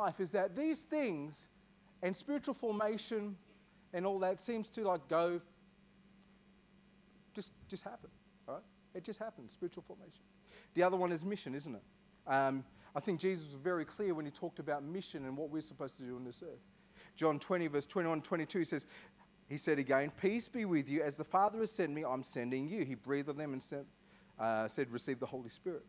life 0.00 0.18
is 0.18 0.30
that 0.30 0.56
these 0.56 0.82
things 0.82 1.48
and 2.02 2.16
spiritual 2.16 2.54
formation 2.54 3.36
and 3.92 4.06
all 4.06 4.18
that 4.18 4.40
seems 4.40 4.70
to 4.70 4.82
like 4.82 5.06
go 5.08 5.40
just 7.34 7.52
just 7.68 7.84
happen 7.84 8.10
all 8.48 8.54
right? 8.54 8.62
It 8.94 9.04
just 9.04 9.18
happens 9.18 9.52
spiritual 9.52 9.84
formation. 9.86 10.22
The 10.74 10.82
other 10.82 10.96
one 10.96 11.12
is 11.12 11.24
mission 11.24 11.54
isn't 11.54 11.74
it? 11.74 11.82
Um, 12.26 12.64
i 12.94 13.00
think 13.00 13.20
jesus 13.20 13.46
was 13.46 13.54
very 13.54 13.84
clear 13.84 14.14
when 14.14 14.24
he 14.24 14.30
talked 14.32 14.58
about 14.58 14.82
mission 14.82 15.24
and 15.24 15.36
what 15.36 15.48
we're 15.48 15.62
supposed 15.62 15.96
to 15.98 16.02
do 16.02 16.16
on 16.16 16.24
this 16.24 16.42
earth. 16.42 16.64
John 17.16 17.38
20 17.38 17.66
verse 17.66 17.86
21 17.86 18.22
22 18.22 18.64
says 18.64 18.86
he 19.48 19.56
said 19.56 19.78
again 19.78 20.10
peace 20.20 20.48
be 20.48 20.64
with 20.64 20.88
you. 20.88 21.02
As 21.02 21.16
the 21.16 21.24
father 21.24 21.58
has 21.58 21.70
sent 21.70 21.92
me 21.92 22.04
i'm 22.04 22.22
sending 22.22 22.66
you. 22.68 22.84
He 22.84 22.94
breathed 22.94 23.28
on 23.28 23.36
them 23.36 23.52
and 23.52 23.62
sent, 23.62 23.86
uh, 24.38 24.66
said 24.68 24.90
receive 24.90 25.20
the 25.20 25.26
holy 25.26 25.50
spirit. 25.50 25.84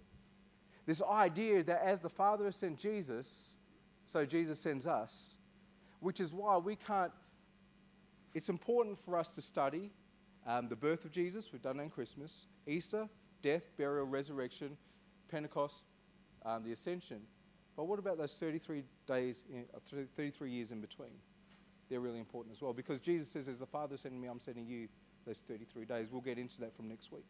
This 0.86 1.02
idea 1.02 1.64
that 1.64 1.82
as 1.84 2.02
the 2.02 2.10
father 2.10 2.46
has 2.46 2.58
sent 2.58 2.78
jesus 2.78 3.56
so 4.12 4.26
jesus 4.26 4.60
sends 4.60 4.86
us 4.86 5.38
which 6.02 6.20
is 6.20 6.34
why 6.34 6.58
we 6.58 6.76
can't. 6.76 7.12
It's 8.34 8.50
important 8.50 9.00
for 9.00 9.18
us 9.18 9.30
to 9.30 9.42
study 9.42 9.92
um, 10.46 10.68
the 10.68 10.76
birth 10.76 11.06
of 11.06 11.12
Jesus, 11.12 11.52
we've 11.54 11.62
done 11.62 11.80
it 11.80 11.84
in 11.84 11.90
Christmas, 11.90 12.48
Easter, 12.66 13.08
death, 13.44 13.62
burial, 13.78 14.08
resurrection, 14.08 14.76
Pentecost, 15.30 15.84
um, 16.44 16.64
the 16.64 16.72
ascension. 16.72 17.22
But 17.78 17.86
what 17.86 18.00
about 18.00 18.18
those 18.18 18.34
33 18.34 18.84
days, 19.08 19.44
in, 19.52 19.66
uh, 19.74 19.80
33 20.16 20.50
years 20.50 20.72
in 20.72 20.82
between? 20.82 21.12
They're 21.90 22.00
really 22.00 22.20
important 22.20 22.56
as 22.56 22.62
well 22.62 22.74
because 22.74 23.00
Jesus 23.00 23.28
says, 23.28 23.48
As 23.48 23.60
the 23.60 23.68
Father 23.68 23.98
sending 23.98 24.20
me, 24.20 24.28
I'm 24.28 24.40
sending 24.40 24.66
you 24.66 24.88
those 25.28 25.44
33 25.48 25.86
days. 25.86 26.08
We'll 26.12 26.22
get 26.22 26.40
into 26.40 26.60
that 26.62 26.76
from 26.76 26.88
next 26.88 27.12
week. 27.12 27.26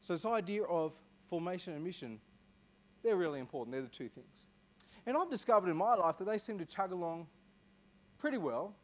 So, 0.00 0.14
this 0.14 0.24
idea 0.24 0.64
of 0.64 0.94
formation 1.28 1.74
and 1.74 1.84
mission, 1.84 2.18
they're 3.04 3.16
really 3.16 3.38
important. 3.38 3.72
They're 3.72 3.82
the 3.82 3.88
two 3.88 4.08
things. 4.08 4.46
And 5.06 5.16
I've 5.16 5.30
discovered 5.30 5.70
in 5.70 5.76
my 5.76 5.94
life 5.94 6.18
that 6.18 6.26
they 6.26 6.38
seem 6.38 6.58
to 6.58 6.66
chug 6.66 6.92
along 6.92 7.26
pretty 8.18 8.38
well 8.38 8.74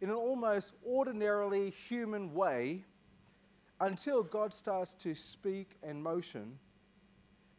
in 0.00 0.10
an 0.10 0.16
almost 0.16 0.74
ordinarily 0.84 1.70
human 1.70 2.34
way 2.34 2.84
until 3.80 4.22
God 4.22 4.52
starts 4.52 4.94
to 4.94 5.14
speak 5.14 5.76
and 5.82 6.02
motion 6.02 6.58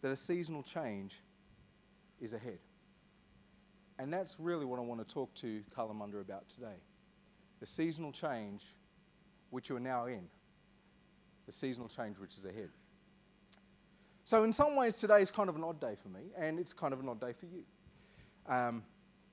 that 0.01 0.11
a 0.11 0.15
seasonal 0.17 0.63
change 0.63 1.21
is 2.19 2.33
ahead. 2.33 2.59
And 3.99 4.11
that's 4.11 4.35
really 4.39 4.65
what 4.65 4.79
I 4.79 4.81
want 4.81 5.05
to 5.07 5.13
talk 5.13 5.33
to 5.35 5.63
Kalamunda 5.75 6.19
about 6.19 6.49
today. 6.49 6.81
The 7.59 7.65
seasonal 7.65 8.11
change 8.11 8.63
which 9.49 9.69
you 9.69 9.75
are 9.75 9.81
now 9.81 10.07
in, 10.07 10.27
the 11.45 11.51
seasonal 11.51 11.87
change 11.87 12.17
which 12.17 12.37
is 12.37 12.45
ahead. 12.45 12.69
So, 14.25 14.43
in 14.43 14.51
some 14.51 14.75
ways, 14.75 14.95
today 14.95 15.21
is 15.21 15.29
kind 15.29 15.49
of 15.49 15.55
an 15.55 15.63
odd 15.63 15.79
day 15.79 15.95
for 16.01 16.09
me, 16.09 16.21
and 16.37 16.57
it's 16.57 16.73
kind 16.73 16.93
of 16.93 17.01
an 17.01 17.09
odd 17.09 17.19
day 17.19 17.33
for 17.33 17.45
you. 17.45 17.63
Um, 18.47 18.83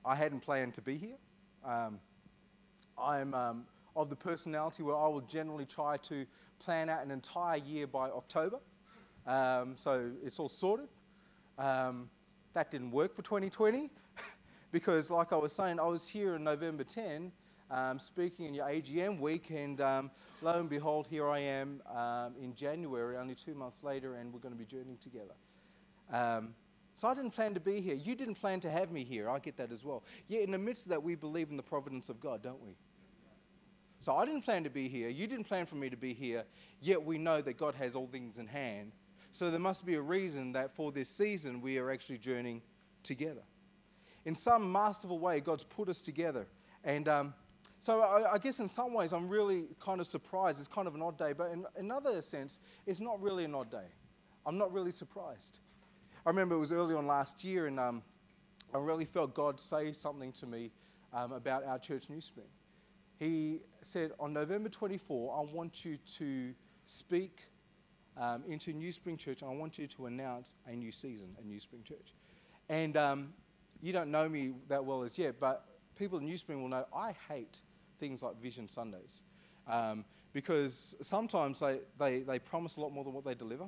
I 0.05 0.15
hadn't 0.15 0.41
planned 0.41 0.73
to 0.75 0.81
be 0.81 0.97
here. 0.97 1.17
Um, 1.65 1.99
I'm 2.97 3.33
um, 3.33 3.65
of 3.95 4.09
the 4.09 4.15
personality 4.15 4.83
where 4.83 4.95
I 4.95 5.07
will 5.07 5.21
generally 5.21 5.65
try 5.65 5.97
to 5.97 6.25
plan 6.59 6.89
out 6.89 7.03
an 7.03 7.11
entire 7.11 7.57
year 7.57 7.87
by 7.87 8.09
October. 8.09 8.59
Um, 9.27 9.75
so 9.77 10.11
it's 10.23 10.39
all 10.39 10.49
sorted. 10.49 10.87
Um, 11.57 12.09
that 12.53 12.71
didn't 12.71 12.91
work 12.91 13.15
for 13.15 13.21
2020 13.21 13.89
because, 14.71 15.11
like 15.11 15.33
I 15.33 15.37
was 15.37 15.53
saying, 15.53 15.79
I 15.79 15.87
was 15.87 16.07
here 16.07 16.35
in 16.35 16.43
November 16.43 16.83
10 16.83 17.31
um, 17.69 17.99
speaking 17.99 18.45
in 18.45 18.53
your 18.53 18.65
AGM 18.65 19.19
week, 19.19 19.49
and 19.49 19.79
lo 19.79 20.09
and 20.43 20.69
behold, 20.69 21.07
here 21.09 21.29
I 21.29 21.39
am 21.39 21.81
in 22.41 22.53
January, 22.53 23.17
only 23.17 23.35
two 23.35 23.53
months 23.53 23.83
later, 23.83 24.15
and 24.15 24.33
we're 24.33 24.39
going 24.39 24.53
to 24.53 24.59
be 24.59 24.65
journeying 24.65 24.97
together. 24.97 25.35
So 27.01 27.07
I 27.07 27.15
didn't 27.15 27.31
plan 27.31 27.55
to 27.55 27.59
be 27.59 27.81
here. 27.81 27.95
You 27.95 28.13
didn't 28.13 28.35
plan 28.35 28.59
to 28.59 28.69
have 28.69 28.91
me 28.91 29.03
here. 29.03 29.27
I 29.27 29.39
get 29.39 29.57
that 29.57 29.71
as 29.71 29.83
well. 29.83 30.03
Yet 30.27 30.43
in 30.43 30.51
the 30.51 30.59
midst 30.59 30.85
of 30.85 30.91
that, 30.91 31.01
we 31.01 31.15
believe 31.15 31.49
in 31.49 31.57
the 31.57 31.63
providence 31.63 32.09
of 32.09 32.19
God, 32.19 32.43
don't 32.43 32.61
we? 32.61 32.75
So 33.99 34.15
I 34.15 34.23
didn't 34.23 34.43
plan 34.43 34.63
to 34.65 34.69
be 34.69 34.87
here. 34.87 35.09
You 35.09 35.25
didn't 35.25 35.45
plan 35.45 35.65
for 35.65 35.73
me 35.73 35.89
to 35.89 35.97
be 35.97 36.13
here. 36.13 36.43
Yet 36.79 37.03
we 37.03 37.17
know 37.17 37.41
that 37.41 37.57
God 37.57 37.73
has 37.73 37.95
all 37.95 38.05
things 38.05 38.37
in 38.37 38.45
hand. 38.45 38.91
So 39.31 39.49
there 39.49 39.59
must 39.59 39.83
be 39.83 39.95
a 39.95 40.01
reason 40.01 40.51
that 40.51 40.75
for 40.75 40.91
this 40.91 41.09
season 41.09 41.59
we 41.59 41.79
are 41.79 41.89
actually 41.89 42.19
journeying 42.19 42.61
together. 43.01 43.41
In 44.25 44.35
some 44.35 44.71
masterful 44.71 45.17
way, 45.17 45.39
God's 45.39 45.63
put 45.63 45.89
us 45.89 46.01
together. 46.01 46.45
And 46.83 47.07
um, 47.07 47.33
so 47.79 48.01
I, 48.01 48.33
I, 48.33 48.37
guess 48.37 48.59
in 48.59 48.67
some 48.67 48.93
ways 48.93 49.11
I'm 49.11 49.27
really 49.27 49.63
kind 49.79 50.01
of 50.01 50.05
surprised. 50.05 50.59
It's 50.59 50.67
kind 50.67 50.87
of 50.87 50.93
an 50.93 51.01
odd 51.01 51.17
day. 51.17 51.33
But 51.33 51.51
in 51.51 51.65
another 51.77 52.21
sense, 52.21 52.59
it's 52.85 52.99
not 52.99 53.19
really 53.19 53.43
an 53.43 53.55
odd 53.55 53.71
day. 53.71 53.87
I'm 54.45 54.59
not 54.59 54.71
really 54.71 54.91
surprised. 54.91 55.57
I 56.23 56.29
remember 56.29 56.53
it 56.53 56.59
was 56.59 56.71
early 56.71 56.93
on 56.93 57.07
last 57.07 57.43
year, 57.43 57.65
and 57.65 57.79
um, 57.79 58.03
I 58.75 58.77
really 58.77 59.05
felt 59.05 59.33
God 59.33 59.59
say 59.59 59.91
something 59.91 60.31
to 60.33 60.45
me 60.45 60.71
um, 61.13 61.31
about 61.31 61.63
our 61.65 61.79
church, 61.79 62.11
New 62.11 62.21
Spring. 62.21 62.45
He 63.17 63.61
said, 63.81 64.11
On 64.19 64.31
November 64.31 64.69
24, 64.69 65.35
I 65.35 65.51
want 65.51 65.83
you 65.83 65.97
to 66.17 66.53
speak 66.85 67.47
um, 68.17 68.43
into 68.47 68.71
New 68.71 68.91
Spring 68.91 69.17
Church, 69.17 69.41
and 69.41 69.49
I 69.49 69.55
want 69.55 69.79
you 69.79 69.87
to 69.87 70.05
announce 70.05 70.53
a 70.67 70.75
new 70.75 70.91
season 70.91 71.35
at 71.39 71.45
New 71.45 71.59
Spring 71.59 71.81
Church. 71.83 72.13
And 72.69 72.97
um, 72.97 73.33
you 73.81 73.91
don't 73.91 74.11
know 74.11 74.29
me 74.29 74.53
that 74.69 74.85
well 74.85 75.01
as 75.01 75.17
yet, 75.17 75.39
but 75.39 75.65
people 75.97 76.19
in 76.19 76.25
New 76.25 76.37
Spring 76.37 76.61
will 76.61 76.69
know 76.69 76.85
I 76.95 77.15
hate 77.29 77.61
things 77.99 78.21
like 78.21 78.39
Vision 78.39 78.67
Sundays. 78.67 79.23
Um, 79.67 80.05
because 80.33 80.95
sometimes 81.01 81.59
they, 81.61 81.79
they, 81.97 82.19
they 82.19 82.37
promise 82.37 82.75
a 82.77 82.81
lot 82.81 82.93
more 82.93 83.03
than 83.03 83.13
what 83.13 83.25
they 83.25 83.35
deliver. 83.35 83.65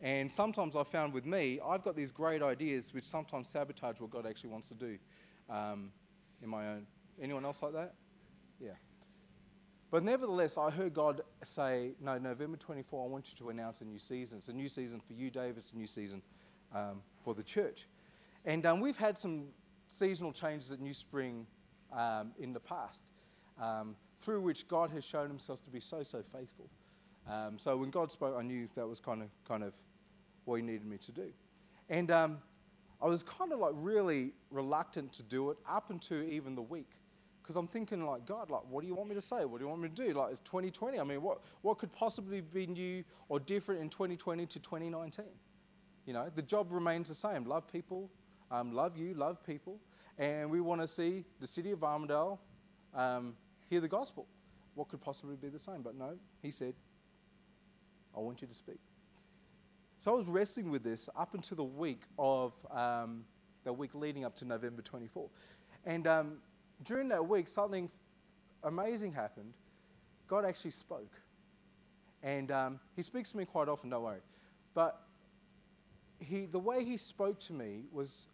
And 0.00 0.30
sometimes 0.30 0.76
I've 0.76 0.88
found 0.88 1.12
with 1.12 1.24
me, 1.24 1.60
I've 1.64 1.82
got 1.82 1.96
these 1.96 2.10
great 2.10 2.42
ideas 2.42 2.92
which 2.92 3.04
sometimes 3.04 3.48
sabotage 3.48 4.00
what 4.00 4.10
God 4.10 4.26
actually 4.26 4.50
wants 4.50 4.68
to 4.68 4.74
do 4.74 4.98
um, 5.48 5.90
in 6.42 6.48
my 6.48 6.68
own. 6.68 6.86
Anyone 7.20 7.44
else 7.44 7.62
like 7.62 7.72
that? 7.72 7.94
Yeah. 8.60 8.72
But 9.90 10.02
nevertheless, 10.02 10.56
I 10.58 10.70
heard 10.70 10.92
God 10.92 11.22
say, 11.44 11.92
No, 12.00 12.18
November 12.18 12.56
24, 12.56 13.04
I 13.04 13.08
want 13.08 13.28
you 13.30 13.36
to 13.38 13.50
announce 13.50 13.80
a 13.80 13.84
new 13.84 13.98
season. 13.98 14.38
It's 14.38 14.48
a 14.48 14.52
new 14.52 14.68
season 14.68 15.00
for 15.00 15.12
you, 15.12 15.30
Dave. 15.30 15.56
It's 15.56 15.72
a 15.72 15.76
new 15.76 15.86
season 15.86 16.20
um, 16.74 17.02
for 17.24 17.34
the 17.34 17.44
church. 17.44 17.86
And 18.44 18.66
um, 18.66 18.80
we've 18.80 18.96
had 18.96 19.16
some 19.16 19.46
seasonal 19.86 20.32
changes 20.32 20.72
at 20.72 20.80
New 20.80 20.94
Spring 20.94 21.46
um, 21.92 22.32
in 22.38 22.52
the 22.52 22.60
past, 22.60 23.04
um, 23.60 23.96
through 24.20 24.40
which 24.40 24.66
God 24.66 24.90
has 24.90 25.04
shown 25.04 25.28
himself 25.28 25.62
to 25.64 25.70
be 25.70 25.80
so, 25.80 26.02
so 26.02 26.22
faithful. 26.32 26.68
Um, 27.28 27.58
so 27.58 27.76
when 27.76 27.90
God 27.90 28.10
spoke, 28.10 28.36
I 28.38 28.42
knew 28.42 28.68
that 28.74 28.86
was 28.86 29.00
kind 29.00 29.22
of, 29.22 29.28
kind 29.46 29.62
of 29.62 29.72
what 30.44 30.56
He 30.56 30.62
needed 30.62 30.86
me 30.86 30.98
to 30.98 31.12
do. 31.12 31.32
And 31.88 32.10
um, 32.10 32.38
I 33.02 33.06
was 33.06 33.22
kind 33.22 33.52
of 33.52 33.58
like 33.58 33.72
really 33.74 34.32
reluctant 34.50 35.12
to 35.14 35.22
do 35.22 35.50
it 35.50 35.58
up 35.68 35.90
until 35.90 36.22
even 36.22 36.54
the 36.54 36.62
week. 36.62 36.90
Because 37.42 37.56
I'm 37.56 37.68
thinking, 37.68 38.06
like, 38.06 38.24
God, 38.24 38.50
like, 38.50 38.62
what 38.70 38.80
do 38.80 38.86
you 38.86 38.94
want 38.94 39.10
me 39.10 39.14
to 39.16 39.22
say? 39.22 39.44
What 39.44 39.58
do 39.58 39.64
you 39.64 39.68
want 39.68 39.82
me 39.82 39.90
to 39.90 39.94
do? 39.94 40.14
Like, 40.14 40.42
2020, 40.44 40.98
I 40.98 41.04
mean, 41.04 41.20
what, 41.20 41.40
what 41.60 41.76
could 41.76 41.92
possibly 41.92 42.40
be 42.40 42.66
new 42.66 43.04
or 43.28 43.38
different 43.38 43.82
in 43.82 43.90
2020 43.90 44.46
to 44.46 44.58
2019? 44.58 45.26
You 46.06 46.14
know, 46.14 46.30
the 46.34 46.40
job 46.40 46.72
remains 46.72 47.08
the 47.08 47.14
same. 47.14 47.44
Love 47.44 47.70
people, 47.70 48.10
um, 48.50 48.72
love 48.72 48.96
you, 48.96 49.12
love 49.12 49.44
people. 49.46 49.78
And 50.16 50.50
we 50.50 50.62
want 50.62 50.80
to 50.80 50.88
see 50.88 51.24
the 51.38 51.46
city 51.46 51.70
of 51.72 51.84
Armadale 51.84 52.40
um, 52.94 53.34
hear 53.68 53.80
the 53.80 53.88
gospel. 53.88 54.26
What 54.74 54.88
could 54.88 55.02
possibly 55.02 55.36
be 55.36 55.48
the 55.48 55.58
same? 55.58 55.82
But 55.82 55.96
no, 55.96 56.16
he 56.40 56.50
said, 56.50 56.74
I 58.16 58.20
want 58.20 58.40
you 58.40 58.48
to 58.48 58.54
speak. 58.54 58.78
So 59.98 60.12
I 60.12 60.14
was 60.14 60.26
wrestling 60.26 60.70
with 60.70 60.82
this 60.82 61.08
up 61.16 61.34
until 61.34 61.56
the 61.56 61.64
week 61.64 62.02
of 62.18 62.52
um, 62.70 63.24
the 63.64 63.72
week 63.72 63.94
leading 63.94 64.24
up 64.24 64.36
to 64.36 64.44
November 64.44 64.82
24. 64.82 65.28
And 65.86 66.06
um, 66.06 66.36
during 66.84 67.08
that 67.08 67.26
week, 67.26 67.48
something 67.48 67.90
amazing 68.62 69.12
happened. 69.12 69.54
God 70.26 70.44
actually 70.44 70.72
spoke. 70.72 71.12
And 72.22 72.50
um, 72.50 72.80
he 72.96 73.02
speaks 73.02 73.30
to 73.32 73.36
me 73.36 73.44
quite 73.44 73.68
often, 73.68 73.90
don't 73.90 74.02
worry. 74.02 74.20
But 74.74 75.00
he, 76.18 76.46
the 76.46 76.58
way 76.58 76.84
he 76.84 76.96
spoke 76.96 77.38
to 77.40 77.52
me 77.52 77.84
was, 77.92 78.28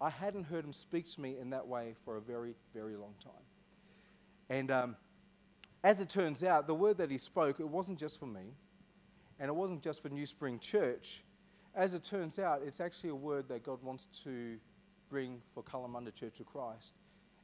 I 0.00 0.10
hadn't 0.10 0.44
heard 0.44 0.64
him 0.64 0.72
speak 0.72 1.12
to 1.14 1.20
me 1.20 1.36
in 1.40 1.50
that 1.50 1.66
way 1.66 1.94
for 2.04 2.16
a 2.16 2.20
very, 2.20 2.54
very 2.74 2.96
long 2.96 3.14
time. 3.22 3.32
And 4.50 4.70
um, 4.70 4.96
as 5.84 6.00
it 6.00 6.08
turns 6.08 6.44
out, 6.44 6.66
the 6.66 6.74
word 6.74 6.98
that 6.98 7.10
he 7.10 7.18
spoke, 7.18 7.60
it 7.60 7.68
wasn't 7.68 7.98
just 7.98 8.18
for 8.18 8.26
me, 8.26 8.54
and 9.42 9.48
it 9.48 9.54
wasn't 9.54 9.82
just 9.82 10.00
for 10.00 10.08
New 10.08 10.24
Spring 10.24 10.60
Church. 10.60 11.24
As 11.74 11.94
it 11.94 12.04
turns 12.04 12.38
out, 12.38 12.60
it's 12.64 12.78
actually 12.78 13.10
a 13.10 13.14
word 13.16 13.48
that 13.48 13.64
God 13.64 13.82
wants 13.82 14.06
to 14.22 14.56
bring 15.10 15.42
for 15.52 15.64
Kalamunda 15.64 16.14
Church 16.14 16.38
of 16.38 16.46
Christ. 16.46 16.92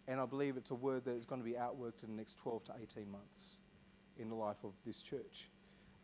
And 0.07 0.21
I 0.21 0.25
believe 0.25 0.57
it's 0.57 0.71
a 0.71 0.77
word 0.77 1.05
that 1.07 1.17
is 1.17 1.27
going 1.27 1.41
to 1.41 1.45
be 1.45 1.57
outworked 1.57 2.05
in 2.05 2.11
the 2.11 2.17
next 2.17 2.39
12 2.39 2.67
to 2.67 2.73
18 2.81 3.11
months 3.11 3.57
in 4.17 4.29
the 4.29 4.37
life 4.37 4.59
of 4.63 4.75
this 4.87 5.03
church. 5.03 5.51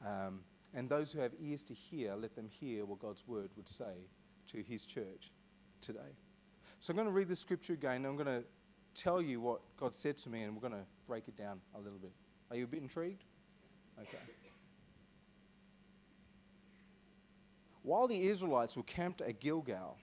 Um, 0.05 0.41
and 0.75 0.88
those 0.88 1.12
who 1.12 1.20
have 1.20 1.31
ears 1.41 1.62
to 1.62 1.75
hear, 1.75 2.17
let 2.17 2.35
them 2.35 2.49
hear 2.49 2.85
what 2.85 2.99
God's 2.99 3.23
word 3.29 3.50
would 3.56 3.69
say 3.69 4.08
to 4.50 4.64
his 4.64 4.85
church 4.85 5.31
today. 5.81 6.00
So 6.81 6.91
I'm 6.91 6.96
going 6.96 7.06
to 7.06 7.14
read 7.14 7.29
the 7.29 7.37
scripture 7.37 7.73
again, 7.73 7.99
and 7.99 8.06
I'm 8.06 8.17
going 8.17 8.26
to 8.26 8.43
tell 9.00 9.23
you 9.23 9.41
what 9.41 9.61
God 9.76 9.94
said 9.94 10.17
to 10.19 10.29
me, 10.29 10.43
and 10.43 10.56
we're 10.56 10.69
going 10.69 10.82
to 10.82 10.88
break 11.06 11.29
it 11.29 11.37
down 11.37 11.61
a 11.76 11.79
little 11.79 12.00
bit. 12.00 12.12
Are 12.50 12.56
you 12.56 12.64
a 12.64 12.67
bit 12.67 12.82
intrigued? 12.82 13.23
Okay. 14.00 14.19
While 17.84 18.08
the 18.08 18.26
Israelites 18.26 18.76
were 18.76 18.82
camped 18.82 19.20
at 19.20 19.38
Gilgal 19.40 19.98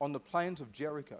on 0.00 0.12
the 0.12 0.20
plains 0.20 0.60
of 0.60 0.72
Jericho, 0.72 1.18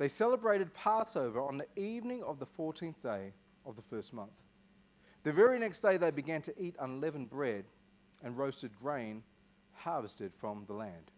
They 0.00 0.08
celebrated 0.08 0.72
Passover 0.72 1.42
on 1.42 1.58
the 1.58 1.66
evening 1.76 2.22
of 2.22 2.38
the 2.38 2.46
14th 2.46 3.02
day 3.02 3.34
of 3.66 3.76
the 3.76 3.82
first 3.82 4.14
month. 4.14 4.32
The 5.24 5.32
very 5.32 5.58
next 5.58 5.80
day, 5.80 5.98
they 5.98 6.10
began 6.10 6.40
to 6.40 6.54
eat 6.58 6.74
unleavened 6.80 7.28
bread 7.28 7.66
and 8.24 8.38
roasted 8.38 8.70
grain 8.80 9.22
harvested 9.74 10.32
from 10.34 10.64
the 10.66 10.72
land. 10.72 11.10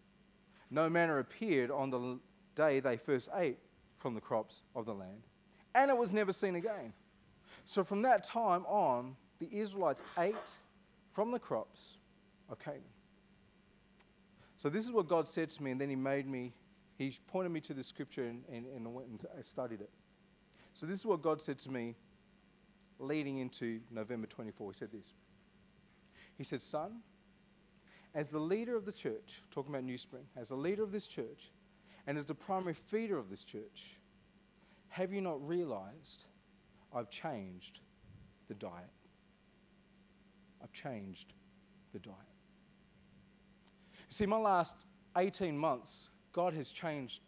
No 0.69 0.89
manna 0.89 1.15
appeared 1.15 1.71
on 1.71 1.91
the 1.91 2.19
day 2.55 2.81
they 2.81 2.97
first 2.97 3.29
ate 3.33 3.57
from 3.99 4.15
the 4.15 4.21
crops 4.21 4.63
of 4.75 4.85
the 4.85 4.93
land, 4.93 5.23
and 5.73 5.89
it 5.89 5.97
was 5.97 6.11
never 6.11 6.33
seen 6.33 6.55
again. 6.55 6.91
So 7.63 7.85
from 7.85 8.01
that 8.01 8.25
time 8.25 8.65
on, 8.65 9.15
the 9.39 9.47
Israelites 9.49 10.03
ate 10.17 10.57
from 11.13 11.31
the 11.31 11.39
crops 11.39 11.99
of 12.49 12.59
Canaan. 12.59 12.81
So 14.63 14.69
this 14.69 14.85
is 14.85 14.93
what 14.93 15.09
God 15.09 15.27
said 15.27 15.49
to 15.49 15.61
me, 15.61 15.71
and 15.71 15.81
then 15.81 15.89
He 15.89 15.97
made 15.97 16.25
me 16.25 16.53
he 16.97 17.19
pointed 17.27 17.51
me 17.51 17.59
to 17.59 17.73
the 17.73 17.83
scripture 17.83 18.23
and, 18.23 18.45
and, 18.49 18.65
and 18.65 18.87
I 18.87 18.89
went 18.89 19.09
and 19.09 19.19
I 19.37 19.41
studied 19.41 19.81
it. 19.81 19.89
So 20.71 20.85
this 20.85 20.99
is 20.99 21.05
what 21.05 21.21
God 21.21 21.41
said 21.41 21.59
to 21.59 21.69
me 21.69 21.95
leading 22.97 23.39
into 23.39 23.81
November 23.91 24.25
24. 24.25 24.71
He 24.71 24.77
said 24.77 24.91
this. 24.93 25.11
He 26.37 26.45
said, 26.45 26.61
Son, 26.61 26.99
as 28.15 28.29
the 28.29 28.39
leader 28.39 28.77
of 28.77 28.85
the 28.85 28.93
church, 28.93 29.41
talking 29.51 29.73
about 29.73 29.83
New 29.83 29.97
Spring, 29.97 30.23
as 30.37 30.47
the 30.47 30.55
leader 30.55 30.81
of 30.81 30.93
this 30.93 31.07
church, 31.07 31.51
and 32.07 32.17
as 32.17 32.25
the 32.25 32.35
primary 32.35 32.73
feeder 32.73 33.17
of 33.17 33.29
this 33.29 33.43
church, 33.43 33.97
have 34.87 35.11
you 35.11 35.19
not 35.19 35.45
realized 35.45 36.23
I've 36.95 37.09
changed 37.09 37.81
the 38.47 38.53
diet? 38.53 38.85
I've 40.63 40.71
changed 40.71 41.33
the 41.91 41.99
diet. 41.99 42.32
See, 44.13 44.27
my 44.27 44.37
last 44.37 44.75
18 45.17 45.57
months 45.57 46.09
God 46.33 46.53
has 46.53 46.69
changed 46.69 47.21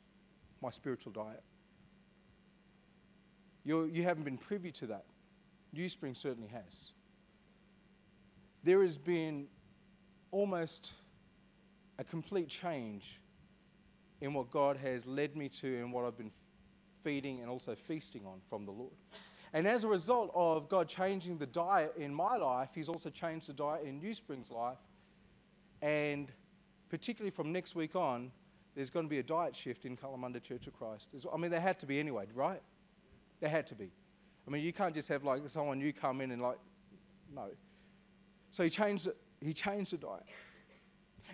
my 0.61 0.69
spiritual 0.69 1.11
diet. 1.11 1.41
You're, 3.63 3.87
you 3.87 4.03
have 4.03 4.17
not 4.17 4.25
been 4.25 4.37
privy 4.37 4.71
to 4.73 4.87
that. 4.87 5.05
New 5.73 5.89
Spring 5.89 6.13
certainly 6.13 6.49
has. 6.49 6.91
There 8.63 8.83
has 8.83 8.97
been 8.97 9.47
almost 10.29 10.93
a 11.97 12.03
complete 12.03 12.49
change 12.49 13.19
in 14.21 14.35
what 14.35 14.51
God 14.51 14.77
has 14.77 15.07
led 15.07 15.35
me 15.35 15.49
to 15.49 15.77
and 15.77 15.91
what 15.91 16.05
I've 16.05 16.17
been 16.17 16.31
feeding 17.03 17.41
and 17.41 17.49
also 17.49 17.73
feasting 17.73 18.27
on 18.27 18.41
from 18.47 18.63
the 18.63 18.71
Lord. 18.71 18.93
And 19.53 19.67
as 19.67 19.85
a 19.85 19.87
result 19.87 20.31
of 20.35 20.69
God 20.69 20.87
changing 20.87 21.39
the 21.39 21.47
diet 21.47 21.93
in 21.97 22.13
my 22.13 22.37
life, 22.37 22.69
He's 22.75 22.89
also 22.89 23.09
changed 23.09 23.47
the 23.49 23.53
diet 23.53 23.85
in 23.85 23.99
New 23.99 24.13
Spring's 24.13 24.51
life. 24.51 24.77
And 25.81 26.31
particularly 26.97 27.29
from 27.29 27.51
next 27.51 27.75
week 27.75 27.93
on, 27.93 28.31
there's 28.73 28.89
going 28.89 29.05
to 29.05 29.09
be 29.09 29.19
a 29.19 29.23
diet 29.23 29.53
shift 29.53 29.83
in 29.83 29.97
Kalamunda 29.97 30.41
Church 30.41 30.65
of 30.65 30.77
Christ. 30.77 31.09
I 31.33 31.35
mean, 31.35 31.51
there 31.51 31.59
had 31.59 31.77
to 31.79 31.85
be 31.85 31.99
anyway, 31.99 32.25
right? 32.33 32.61
There 33.41 33.49
had 33.49 33.67
to 33.67 33.75
be. 33.75 33.91
I 34.47 34.51
mean, 34.51 34.63
you 34.63 34.71
can't 34.71 34.95
just 34.95 35.09
have 35.09 35.25
like 35.25 35.41
someone 35.47 35.79
new 35.79 35.91
come 35.91 36.21
in 36.21 36.31
and 36.31 36.41
like, 36.41 36.57
no. 37.33 37.47
So 38.49 38.63
he 38.63 38.69
changed, 38.69 39.09
he 39.41 39.51
changed 39.53 39.91
the 39.91 39.97
diet. 39.97 40.23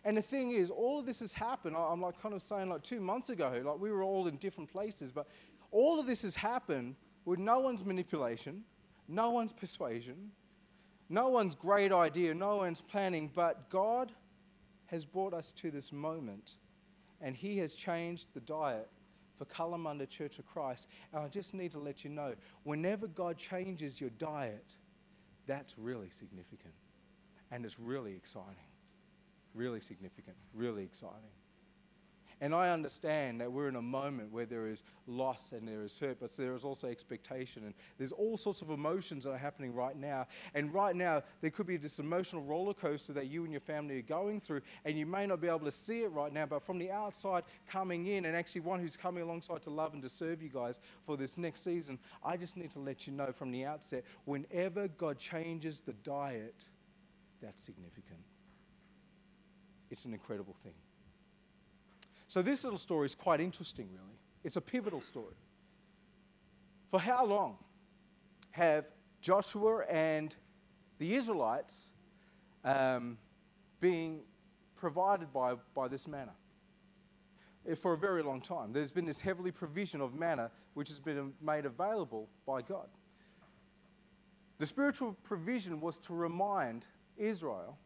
And 0.04 0.18
the 0.18 0.24
thing 0.24 0.50
is, 0.50 0.72
all 0.72 0.98
of 0.98 1.06
this 1.06 1.20
has 1.20 1.32
happened. 1.32 1.76
I'm 1.78 2.02
like 2.02 2.20
kind 2.20 2.34
of 2.34 2.42
saying 2.42 2.70
like 2.70 2.82
two 2.82 3.00
months 3.00 3.30
ago, 3.30 3.62
like 3.64 3.80
we 3.80 3.92
were 3.92 4.02
all 4.02 4.26
in 4.28 4.38
different 4.38 4.72
places, 4.72 5.12
but 5.12 5.28
all 5.70 6.00
of 6.00 6.08
this 6.08 6.24
has 6.24 6.34
happened 6.34 6.96
with 7.26 7.38
no 7.38 7.60
one's 7.60 7.86
manipulation, 7.86 8.64
no 9.08 9.30
one's 9.30 9.52
persuasion, 9.52 10.32
no 11.08 11.30
one's 11.30 11.54
great 11.54 11.92
idea, 11.92 12.34
no 12.34 12.56
one's 12.56 12.82
planning, 12.82 13.30
but 13.36 13.70
God 13.70 14.12
has 14.92 15.06
brought 15.06 15.34
us 15.34 15.52
to 15.54 15.72
this 15.72 15.92
moment 15.92 16.56
and 17.22 17.36
he 17.36 17.58
has 17.60 17.74
changed 17.74 18.28
the 18.34 18.42
diet 18.42 18.90
for 19.38 19.46
Kalamunda 19.46 20.08
Church 20.08 20.38
of 20.38 20.46
Christ. 20.46 20.88
And 21.14 21.24
I 21.24 21.28
just 21.28 21.54
need 21.54 21.72
to 21.72 21.80
let 21.80 22.04
you 22.04 22.10
know 22.10 22.34
whenever 22.64 23.08
God 23.08 23.38
changes 23.38 24.02
your 24.02 24.10
diet, 24.12 24.76
that's 25.48 25.78
really 25.78 26.10
significant. 26.10 26.74
And 27.52 27.66
it's 27.66 27.80
really 27.80 28.14
exciting. 28.14 28.68
Really 29.54 29.82
significant. 29.82 30.36
Really 30.54 30.84
exciting. 30.84 31.32
And 32.42 32.56
I 32.56 32.72
understand 32.72 33.40
that 33.40 33.52
we're 33.52 33.68
in 33.68 33.76
a 33.76 33.84
moment 33.84 34.32
where 34.32 34.48
there 34.48 34.66
is 34.66 34.84
loss 35.06 35.52
and 35.52 35.68
there 35.68 35.84
is 35.84 36.00
hurt, 36.00 36.18
but 36.20 36.36
there 36.36 36.56
is 36.56 36.64
also 36.64 36.88
expectation. 36.88 37.66
And 37.66 37.76
there's 38.00 38.12
all 38.12 38.36
sorts 38.36 38.64
of 38.64 38.72
emotions 38.72 39.26
that 39.26 39.32
are 39.32 39.38
happening 39.38 39.76
right 39.76 39.96
now. 39.96 40.26
And 40.56 40.74
right 40.74 40.96
now, 40.96 41.22
there 41.42 41.52
could 41.52 41.68
be 41.68 41.78
this 41.78 42.00
emotional 42.00 42.42
roller 42.42 42.74
coaster 42.74 43.14
that 43.14 43.28
you 43.28 43.44
and 43.44 43.52
your 43.52 43.62
family 43.62 44.00
are 44.00 44.02
going 44.02 44.42
through. 44.42 44.62
And 44.86 44.98
you 44.98 45.06
may 45.06 45.28
not 45.28 45.40
be 45.40 45.50
able 45.50 45.60
to 45.60 45.72
see 45.72 46.02
it 46.02 46.12
right 46.12 46.34
now, 46.34 46.48
but 46.48 46.64
from 46.64 46.80
the 46.80 46.90
outside 46.90 47.44
coming 47.70 48.08
in, 48.08 48.26
and 48.26 48.36
actually 48.36 48.62
one 48.62 48.80
who's 48.80 48.98
coming 48.98 49.22
alongside 49.22 49.62
to 49.62 49.70
love 49.70 49.94
and 49.94 50.02
to 50.02 50.10
serve 50.10 50.42
you 50.42 50.50
guys 50.50 50.80
for 51.06 51.18
this 51.18 51.38
next 51.38 51.64
season, 51.64 52.00
I 52.26 52.38
just 52.38 52.58
need 52.58 52.72
to 52.72 52.80
let 52.80 53.06
you 53.06 53.14
know 53.14 53.32
from 53.32 53.52
the 53.52 53.66
outset 53.66 54.04
whenever 54.26 54.88
God 54.88 55.20
changes 55.20 55.82
the 55.82 55.94
diet, 55.94 56.66
that's 57.40 57.62
significant. 57.62 58.22
It's 59.92 60.06
an 60.06 60.14
incredible 60.14 60.56
thing. 60.64 60.74
So, 62.32 62.42
this 62.42 62.64
little 62.64 62.80
story 62.80 63.08
is 63.08 63.14
quite 63.14 63.42
interesting, 63.42 63.90
really. 63.92 64.18
It's 64.46 64.56
a 64.56 64.62
pivotal 64.62 65.02
story. 65.02 65.36
For 66.90 66.98
how 66.98 67.26
long 67.26 67.58
have 68.52 68.86
Joshua 69.20 69.84
and 69.90 70.34
the 70.98 71.14
Israelites 71.14 71.92
um, 72.64 73.18
provided 74.78 75.34
by, 75.34 75.56
by 75.76 75.90
this 75.90 76.08
manna? 76.08 76.32
Eh, 77.68 77.76
for 77.76 77.92
a 77.92 77.98
very 77.98 78.24
long 78.24 78.40
time. 78.40 78.72
There's 78.72 78.92
been 78.92 79.06
this 79.06 79.20
heavily 79.20 79.52
provision 79.52 80.00
of 80.00 80.16
manna 80.16 80.52
which 80.74 80.88
has 80.88 81.02
been 81.02 81.34
made 81.42 81.66
available 81.66 82.30
by 82.48 82.62
God. 82.62 82.88
The 84.58 84.66
spiritual 84.66 85.18
provision 85.24 85.82
was 85.82 85.98
to 85.98 86.14
remind 86.14 86.86
Israel 87.18 87.78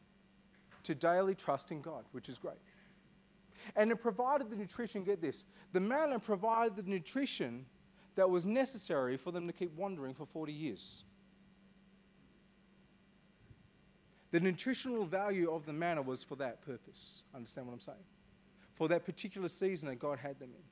to 0.84 0.94
daily 0.94 1.34
trust 1.34 1.72
in 1.72 1.82
God, 1.82 2.06
which 2.12 2.30
is 2.30 2.38
great. 2.38 2.60
And 3.76 3.92
it 3.92 3.98
provided 3.98 4.50
the 4.50 4.56
nutrition, 4.56 5.04
get 5.04 5.22
this, 5.22 5.46
the 5.74 5.80
manna 5.80 6.20
provided 6.20 6.76
the 6.76 6.84
nutrition 6.84 7.66
that 8.16 8.30
was 8.30 8.46
necessary 8.46 9.18
for 9.18 9.32
them 9.32 9.48
to 9.48 9.54
keep 9.54 9.76
wandering 9.76 10.14
for 10.14 10.26
40 10.26 10.54
years. 10.54 11.04
The 14.32 14.40
nutritional 14.40 15.06
value 15.06 15.52
of 15.52 15.66
the 15.66 15.74
manna 15.74 16.02
was 16.02 16.24
for 16.24 16.36
that 16.36 16.66
purpose. 16.66 17.24
Understand 17.34 17.68
what 17.68 17.74
I'm 17.74 17.80
saying? 17.80 17.98
For 18.74 18.88
that 18.90 19.06
particular 19.06 19.48
season 19.48 19.88
that 19.90 20.00
God 20.00 20.20
had 20.20 20.40
them 20.40 20.50
in. 20.50 20.64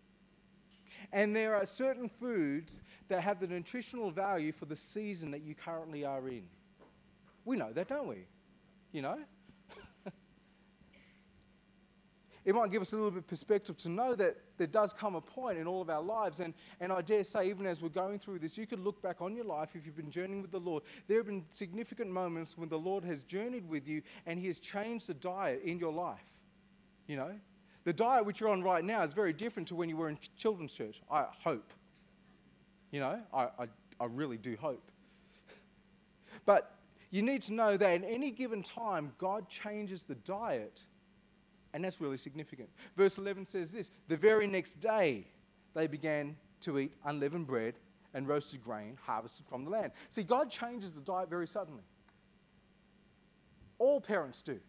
And 1.12 1.36
there 1.36 1.56
are 1.56 1.66
certain 1.66 2.10
foods 2.10 2.82
that 3.08 3.22
have 3.22 3.40
the 3.40 3.48
nutritional 3.48 4.12
value 4.12 4.52
for 4.52 4.66
the 4.66 4.76
season 4.76 5.32
that 5.32 5.44
you 5.44 5.56
currently 5.56 6.06
are 6.06 6.28
in. 6.28 6.44
We 7.46 7.58
know 7.58 7.72
that, 7.74 7.88
don't 7.88 8.08
we? 8.08 8.26
You 8.92 9.02
know? 9.02 9.20
It 12.46 12.54
might 12.54 12.72
give 12.72 12.82
us 12.82 12.92
a 12.92 12.96
little 12.96 13.12
bit 13.12 13.20
of 13.20 13.28
perspective 13.28 13.78
to 13.78 13.90
know 13.90 14.16
that 14.16 14.36
there 14.58 14.68
does 14.68 14.92
come 14.92 15.16
a 15.16 15.22
point 15.22 15.58
in 15.58 15.68
all 15.68 15.82
of 15.82 15.90
our 15.90 16.02
lives. 16.02 16.42
And, 16.42 16.54
and 16.82 16.92
I 16.92 17.02
dare 17.02 17.24
say, 17.24 17.50
even 17.50 17.66
as 17.66 17.82
we're 17.82 17.90
going 17.90 18.20
through 18.20 18.40
this, 18.40 18.58
you 18.58 18.68
could 18.68 18.82
look 18.82 19.02
back 19.02 19.22
on 19.22 19.36
your 19.36 19.46
life 19.46 19.70
if 19.76 19.86
you've 19.86 19.96
been 19.96 20.12
journeying 20.12 20.42
with 20.42 20.52
the 20.52 20.60
Lord. 20.60 20.84
There 21.08 21.18
have 21.18 21.26
been 21.26 21.46
significant 21.50 22.10
moments 22.10 22.58
when 22.58 22.68
the 22.68 22.78
Lord 22.78 23.06
has 23.06 23.24
journeyed 23.24 23.68
with 23.70 23.88
you 23.88 24.02
and 24.26 24.38
He 24.38 24.48
has 24.48 24.60
changed 24.60 25.08
the 25.08 25.14
diet 25.14 25.62
in 25.64 25.80
your 25.80 25.94
life. 25.94 26.20
You 27.08 27.16
know? 27.16 27.32
The 27.86 27.94
diet 27.94 28.26
which 28.26 28.42
you're 28.42 28.50
on 28.50 28.62
right 28.62 28.84
now 28.84 29.04
is 29.04 29.14
very 29.14 29.34
different 29.34 29.70
to 29.70 29.76
when 29.76 29.88
you 29.88 29.96
were 29.96 30.10
in 30.10 30.18
children's 30.38 30.74
church. 30.74 31.02
I 31.10 31.26
hope. 31.44 31.72
You 32.92 33.00
know, 33.00 33.20
I, 33.34 33.44
I, 33.44 33.68
I 34.00 34.06
really 34.06 34.38
do 34.38 34.58
hope. 34.60 34.92
But 36.46 36.76
you 37.10 37.22
need 37.22 37.44
to 37.44 37.54
know 37.54 37.78
that 37.78 37.94
in 37.94 38.04
any 38.04 38.32
given 38.32 38.64
time, 38.64 39.14
God 39.18 39.48
changes 39.48 40.04
the 40.04 40.16
diet 40.16 40.84
and 41.74 41.84
that's 41.84 42.00
really 42.00 42.18
significant. 42.18 42.70
Verse 42.96 43.18
11 43.18 43.46
says 43.46 43.72
this 43.72 43.92
The 44.08 44.18
very 44.18 44.48
next 44.48 44.76
day 44.76 45.26
they 45.74 45.88
began 45.88 46.36
to 46.62 46.80
eat 46.80 46.94
unleavened 47.06 47.48
bread 47.48 47.76
and 48.14 48.28
roasted 48.28 48.64
grain 48.64 48.98
harvested 49.02 49.46
from 49.46 49.64
the 49.64 49.72
land. 49.72 49.92
See, 50.10 50.24
God 50.24 50.50
changes 50.50 50.94
the 50.94 51.02
diet 51.02 51.30
very 51.30 51.48
suddenly. 51.48 51.84
All 53.80 54.00
parents 54.00 54.42
do. 54.42 54.60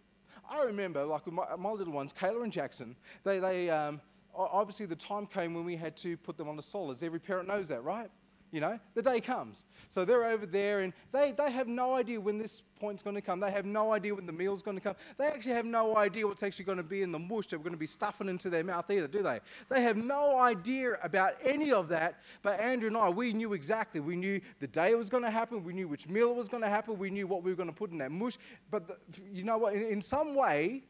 I 0.50 0.64
remember, 0.64 1.04
like 1.04 1.24
with 1.26 1.34
my, 1.34 1.44
my 1.56 1.70
little 1.70 1.92
ones, 1.92 2.12
Kayla 2.12 2.42
and 2.42 2.52
Jackson, 2.52 2.96
they, 3.22 3.38
they 3.38 3.70
um, 3.70 4.00
obviously 4.34 4.86
the 4.86 4.96
time 4.96 5.26
came 5.26 5.54
when 5.54 5.64
we 5.64 5.76
had 5.76 5.96
to 5.98 6.16
put 6.16 6.36
them 6.36 6.48
on 6.48 6.56
the 6.56 6.62
solids. 6.62 7.02
Every 7.02 7.20
parent 7.20 7.48
knows 7.48 7.68
that, 7.68 7.84
right? 7.84 8.10
You 8.54 8.60
know, 8.60 8.78
the 8.94 9.02
day 9.02 9.20
comes. 9.20 9.66
So 9.88 10.04
they're 10.04 10.26
over 10.26 10.46
there 10.46 10.82
and 10.82 10.92
they, 11.10 11.32
they 11.32 11.50
have 11.50 11.66
no 11.66 11.94
idea 11.94 12.20
when 12.20 12.38
this 12.38 12.62
point's 12.78 13.02
going 13.02 13.16
to 13.16 13.20
come. 13.20 13.40
They 13.40 13.50
have 13.50 13.64
no 13.64 13.92
idea 13.92 14.14
when 14.14 14.26
the 14.26 14.32
meal's 14.32 14.62
going 14.62 14.76
to 14.76 14.80
come. 14.80 14.94
They 15.18 15.26
actually 15.26 15.54
have 15.54 15.64
no 15.66 15.96
idea 15.96 16.24
what's 16.24 16.44
actually 16.44 16.66
going 16.66 16.78
to 16.78 16.84
be 16.84 17.02
in 17.02 17.10
the 17.10 17.18
mush 17.18 17.48
that 17.48 17.58
we're 17.58 17.64
going 17.64 17.72
to 17.72 17.78
be 17.78 17.88
stuffing 17.88 18.28
into 18.28 18.50
their 18.50 18.62
mouth 18.62 18.88
either, 18.88 19.08
do 19.08 19.24
they? 19.24 19.40
They 19.68 19.82
have 19.82 19.96
no 19.96 20.38
idea 20.38 20.98
about 21.02 21.34
any 21.44 21.72
of 21.72 21.88
that. 21.88 22.20
But 22.42 22.60
Andrew 22.60 22.86
and 22.86 22.96
I, 22.96 23.08
we 23.08 23.32
knew 23.32 23.54
exactly. 23.54 23.98
We 23.98 24.14
knew 24.14 24.40
the 24.60 24.68
day 24.68 24.92
it 24.92 24.98
was 24.98 25.10
going 25.10 25.24
to 25.24 25.32
happen. 25.32 25.64
We 25.64 25.72
knew 25.72 25.88
which 25.88 26.08
meal 26.08 26.32
was 26.32 26.48
going 26.48 26.62
to 26.62 26.68
happen. 26.68 26.96
We 26.96 27.10
knew 27.10 27.26
what 27.26 27.42
we 27.42 27.50
were 27.50 27.56
going 27.56 27.70
to 27.70 27.74
put 27.74 27.90
in 27.90 27.98
that 27.98 28.12
mush. 28.12 28.38
But 28.70 28.86
the, 28.86 28.96
you 29.32 29.42
know 29.42 29.58
what? 29.58 29.74
In, 29.74 29.82
in 29.82 30.00
some 30.00 30.32
way, 30.36 30.84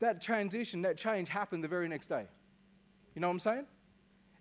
that 0.00 0.20
transition, 0.20 0.82
that 0.82 0.96
change 0.96 1.28
happened 1.28 1.62
the 1.62 1.68
very 1.68 1.88
next 1.88 2.08
day. 2.08 2.26
You 3.14 3.20
know 3.20 3.28
what 3.28 3.34
I'm 3.34 3.38
saying? 3.38 3.66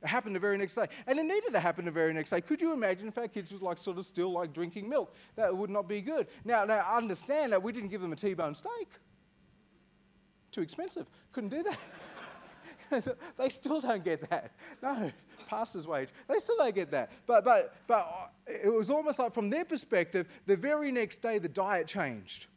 It 0.01 0.07
happened 0.07 0.35
the 0.35 0.39
very 0.39 0.57
next 0.57 0.75
day. 0.75 0.87
And 1.05 1.19
it 1.19 1.25
needed 1.25 1.53
to 1.53 1.59
happen 1.59 1.85
the 1.85 1.91
very 1.91 2.13
next 2.13 2.31
day. 2.31 2.41
Could 2.41 2.59
you 2.59 2.73
imagine 2.73 3.07
if 3.07 3.17
our 3.17 3.27
kids 3.27 3.51
was 3.51 3.61
like 3.61 3.77
sort 3.77 3.97
of 3.99 4.05
still 4.05 4.31
like 4.31 4.51
drinking 4.53 4.89
milk? 4.89 5.13
That 5.35 5.55
would 5.55 5.69
not 5.69 5.87
be 5.87 6.01
good. 6.01 6.27
Now, 6.43 6.65
now 6.65 6.85
understand 6.91 7.53
that 7.53 7.61
we 7.61 7.71
didn't 7.71 7.89
give 7.89 8.01
them 8.01 8.11
a 8.11 8.15
T-bone 8.15 8.55
steak. 8.55 8.87
Too 10.51 10.61
expensive. 10.61 11.05
Couldn't 11.31 11.49
do 11.49 11.63
that. 11.63 13.17
they 13.37 13.49
still 13.49 13.79
don't 13.79 14.03
get 14.03 14.27
that. 14.29 14.51
No, 14.81 15.11
pastor's 15.47 15.85
wage. 15.85 16.09
They 16.27 16.39
still 16.39 16.57
don't 16.57 16.73
get 16.75 16.91
that. 16.91 17.11
But, 17.27 17.45
but, 17.45 17.75
but 17.87 18.31
it 18.47 18.73
was 18.73 18.89
almost 18.89 19.19
like 19.19 19.33
from 19.33 19.49
their 19.49 19.65
perspective, 19.65 20.27
the 20.47 20.57
very 20.57 20.91
next 20.91 21.21
day 21.21 21.37
the 21.37 21.49
diet 21.49 21.87
changed. 21.87 22.47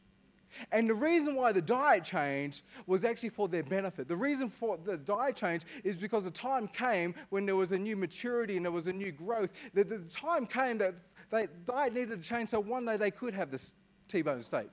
And 0.73 0.89
the 0.89 0.95
reason 0.95 1.35
why 1.35 1.53
the 1.53 1.63
diet 1.63 2.05
changed 2.05 2.63
was 2.87 3.05
actually 3.05 3.31
for 3.31 3.49
their 3.49 3.63
benefit. 3.63 4.09
The 4.09 4.17
reason 4.17 4.51
for 4.51 4.79
the 4.83 4.97
diet 4.97 5.37
change 5.37 5.63
is 5.83 5.97
because 5.97 6.25
the 6.25 6.31
time 6.31 6.69
came 6.69 7.15
when 7.31 7.47
there 7.47 7.57
was 7.57 7.73
a 7.73 7.79
new 7.79 7.97
maturity 7.97 8.57
and 8.57 8.65
there 8.65 8.73
was 8.73 8.89
a 8.89 8.93
new 8.93 9.13
growth. 9.13 9.53
The, 9.75 9.85
the 9.85 9.99
time 10.11 10.47
came 10.47 10.79
that 10.79 10.95
the 11.31 11.49
diet 11.67 11.95
needed 11.95 12.23
to 12.23 12.29
change 12.29 12.51
so 12.51 12.61
one 12.61 12.85
day 12.85 12.97
they 12.97 13.11
could 13.11 13.35
have 13.35 13.51
this 13.51 13.75
T-bone 14.09 14.43
steak, 14.43 14.69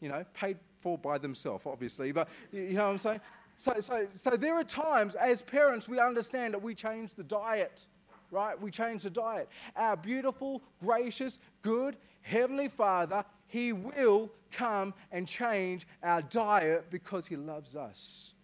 you 0.00 0.08
know, 0.08 0.24
paid 0.34 0.58
for 0.80 0.98
by 0.98 1.18
themselves, 1.18 1.64
obviously. 1.66 2.12
But 2.12 2.28
you 2.52 2.74
know 2.74 2.84
what 2.84 2.90
I'm 2.90 2.98
saying? 2.98 3.20
So, 3.56 3.74
so, 3.80 4.06
so 4.14 4.30
there 4.30 4.54
are 4.54 4.64
times 4.64 5.14
as 5.14 5.40
parents 5.40 5.88
we 5.88 5.98
understand 5.98 6.54
that 6.54 6.62
we 6.62 6.74
change 6.74 7.14
the 7.14 7.22
diet, 7.22 7.86
right? 8.30 8.60
We 8.60 8.70
change 8.70 9.04
the 9.04 9.10
diet. 9.10 9.48
Our 9.76 9.96
beautiful, 9.96 10.62
gracious, 10.80 11.38
good 11.62 11.96
Heavenly 12.22 12.68
Father 12.68 13.24
he 13.54 13.72
will 13.72 14.32
come 14.50 14.94
and 15.12 15.28
change 15.28 15.86
our 16.02 16.20
diet 16.22 16.86
because 16.90 17.24
He 17.24 17.36
loves 17.36 17.76
us. 17.76 18.34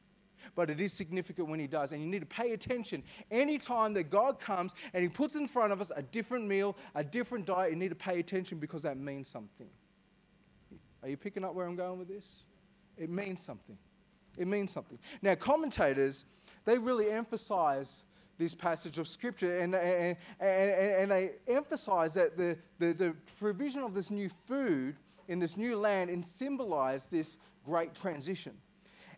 But 0.54 0.70
it 0.70 0.78
is 0.80 0.92
significant 0.92 1.48
when 1.48 1.58
He 1.58 1.66
does. 1.66 1.90
And 1.90 2.00
you 2.00 2.06
need 2.06 2.20
to 2.20 2.26
pay 2.26 2.52
attention. 2.52 3.02
Anytime 3.28 3.92
that 3.94 4.04
God 4.04 4.38
comes 4.38 4.72
and 4.94 5.02
He 5.02 5.08
puts 5.08 5.34
in 5.34 5.48
front 5.48 5.72
of 5.72 5.80
us 5.80 5.90
a 5.96 6.02
different 6.02 6.46
meal, 6.46 6.76
a 6.94 7.02
different 7.02 7.44
diet, 7.44 7.72
you 7.72 7.76
need 7.76 7.88
to 7.88 7.96
pay 7.96 8.20
attention 8.20 8.58
because 8.58 8.82
that 8.82 8.98
means 8.98 9.26
something. 9.26 9.66
Are 11.02 11.08
you 11.08 11.16
picking 11.16 11.44
up 11.44 11.54
where 11.54 11.66
I'm 11.66 11.74
going 11.74 11.98
with 11.98 12.06
this? 12.06 12.44
It 12.96 13.10
means 13.10 13.42
something. 13.42 13.78
It 14.38 14.46
means 14.46 14.70
something. 14.70 15.00
Now, 15.22 15.34
commentators, 15.34 16.24
they 16.64 16.78
really 16.78 17.10
emphasize 17.10 18.04
this 18.40 18.54
passage 18.54 18.98
of 18.98 19.06
Scripture, 19.06 19.58
and, 19.60 19.74
and, 19.74 20.16
and, 20.40 20.70
and 20.70 21.10
they 21.10 21.32
emphasize 21.46 22.14
that 22.14 22.36
the, 22.36 22.58
the, 22.78 22.92
the, 22.92 23.14
provision 23.38 23.82
of 23.82 23.94
this 23.94 24.10
new 24.10 24.28
food 24.48 24.96
in 25.28 25.38
this 25.38 25.56
new 25.56 25.76
land 25.76 26.10
and 26.10 26.24
symbolize 26.24 27.06
this 27.06 27.36
great 27.64 27.94
transition. 27.94 28.54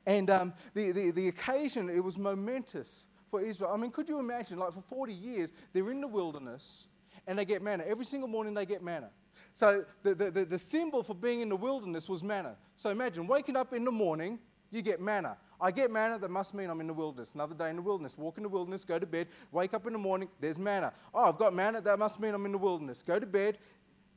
And 0.05 0.29
um, 0.29 0.53
the, 0.75 0.91
the, 0.91 1.11
the 1.13 1.29
occasion, 1.29 1.89
it 1.89 2.03
was 2.03 2.19
momentous 2.19 3.07
for 3.31 3.41
Israel. 3.41 3.71
I 3.73 3.77
mean, 3.77 3.93
could 3.93 4.09
you 4.09 4.19
imagine, 4.19 4.59
like 4.59 4.75
for 4.75 4.83
40 4.83 5.15
years, 5.15 5.53
they're 5.73 5.91
in 5.91 6.01
the 6.01 6.09
wilderness 6.09 6.89
and 7.27 7.39
they 7.39 7.45
get 7.45 7.63
manna. 7.63 7.85
Every 7.87 8.05
single 8.05 8.29
morning 8.29 8.55
they 8.55 8.67
get 8.67 8.83
manna. 8.83 9.11
So 9.55 9.85
the, 10.03 10.15
the, 10.15 10.45
the 10.45 10.59
symbol 10.59 11.03
for 11.03 11.15
being 11.15 11.41
in 11.41 11.49
the 11.49 11.57
wilderness 11.57 12.09
was 12.09 12.23
manna. 12.23 12.57
So 12.77 12.91
imagine 12.91 13.27
waking 13.27 13.57
up 13.57 13.73
in 13.73 13.85
the 13.85 13.93
morning, 13.93 14.39
you 14.71 14.83
get 14.83 15.01
manna. 15.01 15.37
I 15.63 15.71
get 15.71 15.93
manna, 15.93 16.19
that 16.19 16.31
must 16.31 16.55
mean 16.55 16.69
I'm 16.69 16.81
in 16.81 16.89
the 16.89 16.93
wilderness. 16.93 17.31
Another 17.35 17.55
day 17.55 17.71
in 17.71 17.77
the 17.77 17.83
wilderness. 17.83 18.19
Walk 18.19 18.37
in 18.37 18.43
the 18.43 18.49
wilderness, 18.49 18.85
go 18.85 18.99
to 18.99 19.07
bed, 19.07 19.29
wake 19.53 19.75
up 19.75 19.87
in 19.87 19.93
the 19.93 19.99
morning, 19.99 20.29
there's 20.41 20.59
manna. 20.59 20.93
Oh, 21.15 21.29
I've 21.29 21.39
got 21.39 21.55
manna, 21.55 21.81
that 21.81 22.01
must 22.01 22.19
mean 22.19 22.35
I'm 22.35 22.45
in 22.45 22.53
the 22.53 22.59
wilderness. 22.59 23.01
Go 23.01 23.21
to 23.21 23.27
bed, 23.27 23.59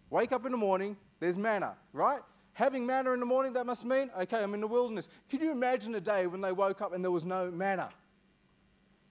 wake 0.09 0.31
up 0.31 0.47
in 0.47 0.51
the 0.51 0.57
morning, 0.57 0.97
there's 1.19 1.37
manna, 1.37 1.75
right? 1.93 2.21
Having 2.53 2.87
manna 2.87 3.11
in 3.13 3.19
the 3.19 3.27
morning, 3.27 3.53
that 3.53 3.67
must 3.67 3.85
mean, 3.85 4.09
okay, 4.21 4.41
I'm 4.41 4.55
in 4.55 4.61
the 4.61 4.67
wilderness. 4.67 5.07
Can 5.29 5.39
you 5.39 5.51
imagine 5.51 5.93
a 5.93 6.01
day 6.01 6.25
when 6.25 6.41
they 6.41 6.51
woke 6.51 6.81
up 6.81 6.93
and 6.93 7.03
there 7.03 7.11
was 7.11 7.25
no 7.25 7.51
manna? 7.51 7.89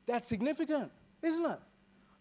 That's 0.07 0.27
significant, 0.27 0.91
isn't 1.23 1.45
it? 1.45 1.61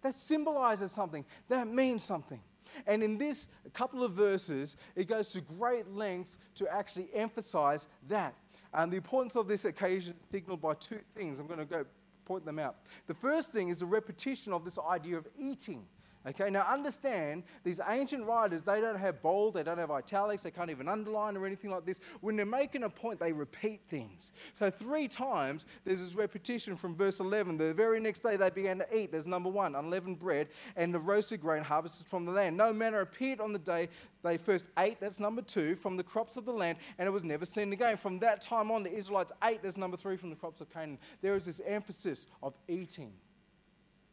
That 0.04 0.14
symbolizes 0.14 0.92
something, 0.92 1.26
that 1.50 1.68
means 1.68 2.04
something. 2.04 2.40
And 2.86 3.02
in 3.02 3.18
this 3.18 3.48
couple 3.74 4.04
of 4.04 4.12
verses, 4.12 4.76
it 4.96 5.08
goes 5.08 5.30
to 5.30 5.42
great 5.42 5.88
lengths 5.90 6.38
to 6.56 6.68
actually 6.68 7.10
emphasize 7.16 7.88
that. 8.10 8.36
And 8.74 8.92
the 8.92 8.98
importance 8.98 9.36
of 9.36 9.48
this 9.48 9.66
occasion 9.66 10.16
is 10.20 10.30
signaled 10.32 10.62
by 10.62 10.74
two 10.76 11.00
things. 11.16 11.40
I'm 11.40 11.48
going 11.48 11.60
to 11.60 11.66
go 11.66 11.86
point 12.26 12.46
them 12.46 12.60
out. 12.60 12.78
The 13.08 13.14
first 13.14 13.52
thing 13.52 13.70
is 13.70 13.80
the 13.80 13.86
repetition 13.86 14.54
of 14.54 14.66
this 14.66 14.80
idea 14.80 15.18
of 15.18 15.28
eating. 15.38 15.86
Okay, 16.26 16.50
now 16.50 16.66
understand 16.70 17.44
these 17.66 17.82
ancient 17.90 18.26
writers, 18.26 18.64
they 18.64 18.80
don't 18.80 18.98
have 18.98 19.22
bold, 19.22 19.56
they 19.56 19.64
don't 19.64 19.78
have 19.78 19.92
italics, 19.92 20.44
they 20.44 20.52
can't 20.52 20.70
even 20.70 20.88
underline 20.88 21.36
or 21.36 21.46
anything 21.46 21.70
like 21.70 21.86
this. 21.86 22.00
When 22.22 22.38
they're 22.38 22.46
making 22.46 22.84
a 22.84 22.90
point, 22.90 23.20
they 23.20 23.34
repeat 23.34 23.82
things. 23.90 24.32
So, 24.54 24.70
three 24.70 25.10
times 25.10 25.66
there's 25.84 26.02
this 26.02 26.16
repetition 26.16 26.78
from 26.78 26.96
verse 26.96 27.20
11. 27.20 27.58
The 27.58 27.74
very 27.74 28.00
next 28.00 28.20
day 28.20 28.38
they 28.38 28.50
began 28.50 28.78
to 28.78 28.98
eat. 28.98 29.12
There's 29.12 29.28
number 29.28 29.50
one, 29.50 29.76
unleavened 29.76 30.20
bread 30.20 30.48
and 30.78 30.94
the 30.94 31.00
roasted 31.00 31.42
grain 31.42 31.64
harvested 31.64 32.08
from 32.08 32.26
the 32.26 32.32
land. 32.32 32.56
No 32.56 32.72
manna 32.72 33.02
appeared 33.02 33.42
on 33.42 33.52
the 33.52 33.60
day 33.60 33.90
they 34.24 34.38
first 34.38 34.68
ate, 34.80 35.00
that's 35.02 35.20
number 35.20 35.42
two, 35.42 35.76
from 35.76 35.98
the 35.98 36.04
crops 36.04 36.38
of 36.38 36.46
the 36.46 36.54
land, 36.54 36.78
and 36.98 37.08
it 37.08 37.12
was 37.12 37.24
never 37.24 37.46
seen 37.46 37.74
again. 37.74 37.98
From 37.98 38.20
that 38.20 38.42
time 38.42 38.72
on, 38.72 38.84
the 38.84 38.94
Israelites 38.94 39.34
ate, 39.44 39.62
there's 39.62 39.78
number 39.78 39.98
three, 39.98 40.16
from 40.16 40.30
the 40.30 40.36
crops 40.36 40.62
of 40.62 40.72
Canaan. 40.74 40.98
There 41.22 41.36
is 41.36 41.46
this 41.46 41.62
emphasis 41.66 42.28
of 42.42 42.54
eating. 42.70 43.12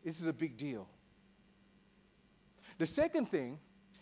This 0.04 0.20
is 0.20 0.26
a 0.26 0.32
big 0.32 0.56
deal. 0.56 0.88
The 2.80 2.86
second 2.86 3.26
thing 3.26 3.58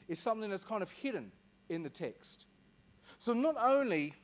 is 0.07 0.21
something 0.21 0.49
that's 0.49 0.63
kind 0.63 0.85
of 0.85 0.91
hidden 0.93 1.33
in 1.69 1.83
the 1.83 1.91
text. 1.91 2.47
So 3.19 3.33
not 3.33 3.57
only 3.61 4.15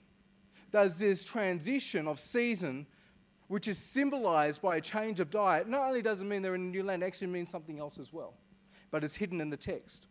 does 0.70 0.96
this 0.96 1.24
transition 1.24 2.06
of 2.06 2.20
season, 2.20 2.86
which 3.48 3.66
is 3.66 3.78
symbolized 3.78 4.62
by 4.62 4.76
a 4.76 4.80
change 4.80 5.18
of 5.18 5.32
diet, 5.32 5.68
not 5.68 5.88
only 5.88 6.02
does 6.02 6.20
it 6.20 6.24
mean 6.26 6.40
they're 6.40 6.54
in 6.54 6.60
a 6.60 6.64
new 6.66 6.84
land, 6.84 7.02
it 7.02 7.06
actually 7.06 7.26
means 7.26 7.50
something 7.50 7.80
else 7.80 7.98
as 7.98 8.12
well. 8.12 8.34
But 8.92 9.02
it's 9.02 9.16
hidden 9.16 9.40
in 9.40 9.50
the 9.50 9.56
text. 9.56 10.06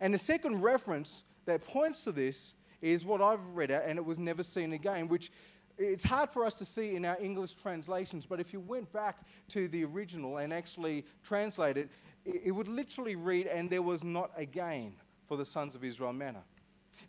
And 0.00 0.14
the 0.14 0.18
second 0.18 0.62
reference 0.62 1.24
that 1.46 1.66
points 1.66 2.04
to 2.04 2.12
this 2.12 2.54
is 2.80 3.04
what 3.04 3.20
I've 3.20 3.44
read 3.54 3.72
out, 3.72 3.82
and 3.86 3.98
it 3.98 4.04
was 4.04 4.20
never 4.20 4.44
seen 4.44 4.72
again, 4.72 5.08
which 5.08 5.32
it's 5.78 6.04
hard 6.04 6.30
for 6.30 6.44
us 6.44 6.54
to 6.54 6.64
see 6.64 6.94
in 6.94 7.04
our 7.04 7.18
English 7.20 7.54
translations, 7.54 8.24
but 8.24 8.38
if 8.38 8.52
you 8.52 8.60
went 8.60 8.92
back 8.92 9.26
to 9.48 9.66
the 9.66 9.84
original 9.84 10.36
and 10.36 10.52
actually 10.52 11.04
translate 11.24 11.76
it, 11.76 11.90
it 12.24 12.52
would 12.52 12.68
literally 12.68 13.16
read, 13.16 13.46
and 13.46 13.68
there 13.68 13.82
was 13.82 14.02
not 14.02 14.30
a 14.36 14.44
gain 14.44 14.94
for 15.26 15.36
the 15.36 15.44
sons 15.44 15.74
of 15.74 15.84
Israel 15.84 16.12
manna. 16.12 16.42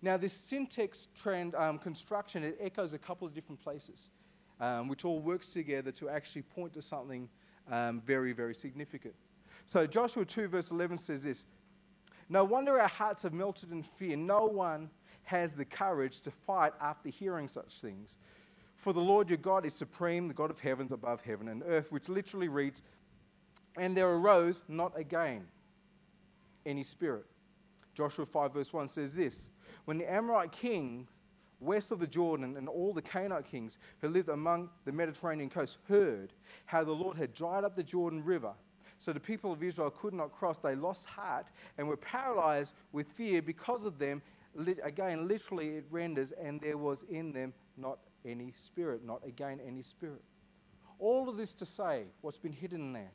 Now, 0.02 0.18
this 0.18 0.34
syntax 0.34 1.08
trend 1.16 1.56
um, 1.56 1.78
construction, 1.80 2.44
it 2.44 2.58
echoes 2.60 2.94
a 2.94 2.98
couple 2.98 3.28
of 3.28 3.34
different 3.34 3.62
places, 3.62 4.10
um, 4.60 4.88
which 4.88 5.06
all 5.06 5.20
works 5.20 5.48
together 5.48 5.92
to 5.94 6.10
actually 6.10 6.42
point 6.42 6.74
to 6.74 6.82
something 6.82 7.30
um, 7.72 8.02
very, 8.06 8.34
very 8.34 8.54
significant. 8.54 9.16
So, 9.66 9.88
Joshua 9.88 10.26
2, 10.26 10.48
verse 10.48 10.72
11 10.72 10.98
says 10.98 11.24
this 11.24 11.46
No 12.30 12.44
wonder 12.44 12.80
our 12.80 12.88
hearts 12.88 13.24
have 13.24 13.34
melted 13.34 13.72
in 13.72 13.84
fear. 13.84 14.16
No 14.18 14.46
one 14.46 14.90
has 15.24 15.56
the 15.56 15.66
courage 15.66 16.22
to 16.22 16.32
fight 16.32 16.74
after 16.80 17.10
hearing 17.10 17.48
such 17.48 17.82
things. 17.82 18.18
For 18.76 18.94
the 18.94 19.02
Lord 19.02 19.30
your 19.30 19.38
God 19.38 19.66
is 19.66 19.74
supreme, 19.74 20.28
the 20.28 20.34
God 20.34 20.52
of 20.52 20.60
heavens 20.60 20.92
above 20.92 21.22
heaven 21.22 21.48
and 21.48 21.64
earth, 21.66 21.92
which 21.92 22.10
literally 22.10 22.48
reads, 22.50 22.84
and 23.78 23.96
there 23.96 24.10
arose 24.10 24.64
not 24.68 24.98
again 24.98 25.46
any 26.66 26.84
spirit. 26.84 27.26
Joshua 27.94 28.26
5, 28.26 28.54
verse 28.54 28.74
1 28.74 28.88
says 28.90 29.16
this 29.16 29.50
When 29.86 29.98
the 29.98 30.12
Amorite 30.12 30.52
king 30.52 31.08
west 31.60 31.92
of 31.92 32.00
the 32.00 32.08
Jordan 32.08 32.58
and 32.58 32.68
all 32.68 32.94
the 32.94 33.02
Canaanite 33.02 33.50
kings 33.50 33.78
who 34.02 34.10
lived 34.10 34.30
among 34.30 34.70
the 34.84 34.92
Mediterranean 34.92 35.50
coast 35.50 35.78
heard 35.88 36.34
how 36.66 36.84
the 36.84 36.92
Lord 36.92 37.18
had 37.18 37.34
dried 37.34 37.64
up 37.64 37.76
the 37.76 37.84
Jordan 37.84 38.24
River, 38.24 38.54
so 38.98 39.14
the 39.14 39.20
people 39.20 39.52
of 39.52 39.64
Israel 39.64 39.90
could 39.90 40.14
not 40.14 40.32
cross, 40.32 40.58
they 40.58 40.76
lost 40.76 41.06
heart 41.08 41.52
and 41.78 41.88
were 41.88 41.98
paralyzed 41.98 42.74
with 42.92 43.08
fear 43.08 43.42
because 43.42 43.86
of 43.86 44.00
them. 44.00 44.22
Again, 44.84 45.28
literally, 45.28 45.72
it 45.72 45.86
renders, 45.90 46.32
and 46.32 46.62
there 46.62 46.78
was 46.78 47.04
in 47.04 47.34
them 47.34 47.54
not 47.78 48.00
any 48.26 48.54
spirit, 48.54 49.06
not 49.06 49.22
again 49.26 49.60
any 49.68 49.82
spirit. 49.82 50.22
All 50.98 51.28
of 51.28 51.36
this 51.36 51.54
to 51.56 51.66
say, 51.66 52.06
what's 52.22 52.38
been 52.38 52.54
hidden 52.54 52.94
there 52.94 53.12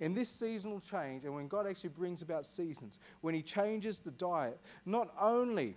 in 0.00 0.14
this 0.14 0.30
seasonal 0.30 0.80
change, 0.80 1.24
and 1.24 1.34
when 1.34 1.46
God 1.46 1.66
actually 1.66 1.90
brings 1.90 2.22
about 2.22 2.46
seasons, 2.46 2.98
when 3.20 3.34
He 3.34 3.42
changes 3.42 3.98
the 3.98 4.10
diet, 4.10 4.58
not 4.86 5.12
only 5.20 5.76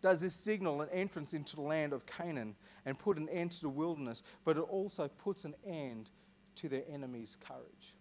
does 0.00 0.20
this 0.20 0.34
signal 0.34 0.82
an 0.82 0.88
entrance 0.92 1.32
into 1.32 1.54
the 1.54 1.62
land 1.62 1.92
of 1.92 2.04
Canaan 2.04 2.56
and 2.84 2.98
put 2.98 3.16
an 3.16 3.28
end 3.28 3.52
to 3.52 3.60
the 3.60 3.68
wilderness, 3.68 4.24
but 4.44 4.56
it 4.56 4.60
also 4.60 5.06
puts 5.06 5.44
an 5.44 5.54
end 5.64 6.10
to 6.56 6.68
their 6.68 6.82
enemies' 6.92 7.36
courage. 7.46 7.94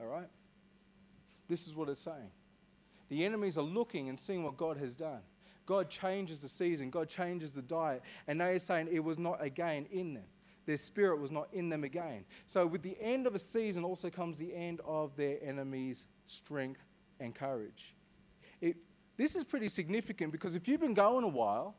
All 0.00 0.06
right? 0.06 0.28
This 1.48 1.66
is 1.66 1.74
what 1.74 1.88
it's 1.88 2.00
saying. 2.00 2.30
The 3.08 3.24
enemies 3.24 3.58
are 3.58 3.62
looking 3.62 4.08
and 4.08 4.18
seeing 4.18 4.44
what 4.44 4.56
God 4.56 4.76
has 4.76 4.94
done. 4.94 5.20
God 5.66 5.90
changes 5.90 6.42
the 6.42 6.48
season, 6.48 6.90
God 6.90 7.08
changes 7.08 7.52
the 7.52 7.62
diet, 7.62 8.02
and 8.28 8.40
they 8.40 8.52
are 8.52 8.58
saying 8.58 8.88
it 8.92 9.02
was 9.02 9.18
not 9.18 9.42
again 9.42 9.86
in 9.90 10.14
them 10.14 10.24
their 10.66 10.76
spirit 10.76 11.20
was 11.20 11.30
not 11.30 11.48
in 11.52 11.68
them 11.68 11.84
again. 11.84 12.24
So, 12.46 12.66
with 12.66 12.82
the 12.82 12.96
end 13.00 13.26
of 13.26 13.34
a 13.34 13.38
season 13.38 13.84
also 13.84 14.10
comes 14.10 14.38
the 14.38 14.54
end 14.54 14.80
of 14.86 15.16
their 15.16 15.38
enemies' 15.42 16.06
strength 16.26 16.84
and 17.20 17.34
courage. 17.34 17.94
It, 18.60 18.76
this 19.16 19.36
is 19.36 19.44
pretty 19.44 19.68
significant 19.68 20.32
because 20.32 20.56
if 20.56 20.66
you've 20.66 20.80
been 20.80 20.94
going 20.94 21.24
a 21.24 21.28
while 21.28 21.76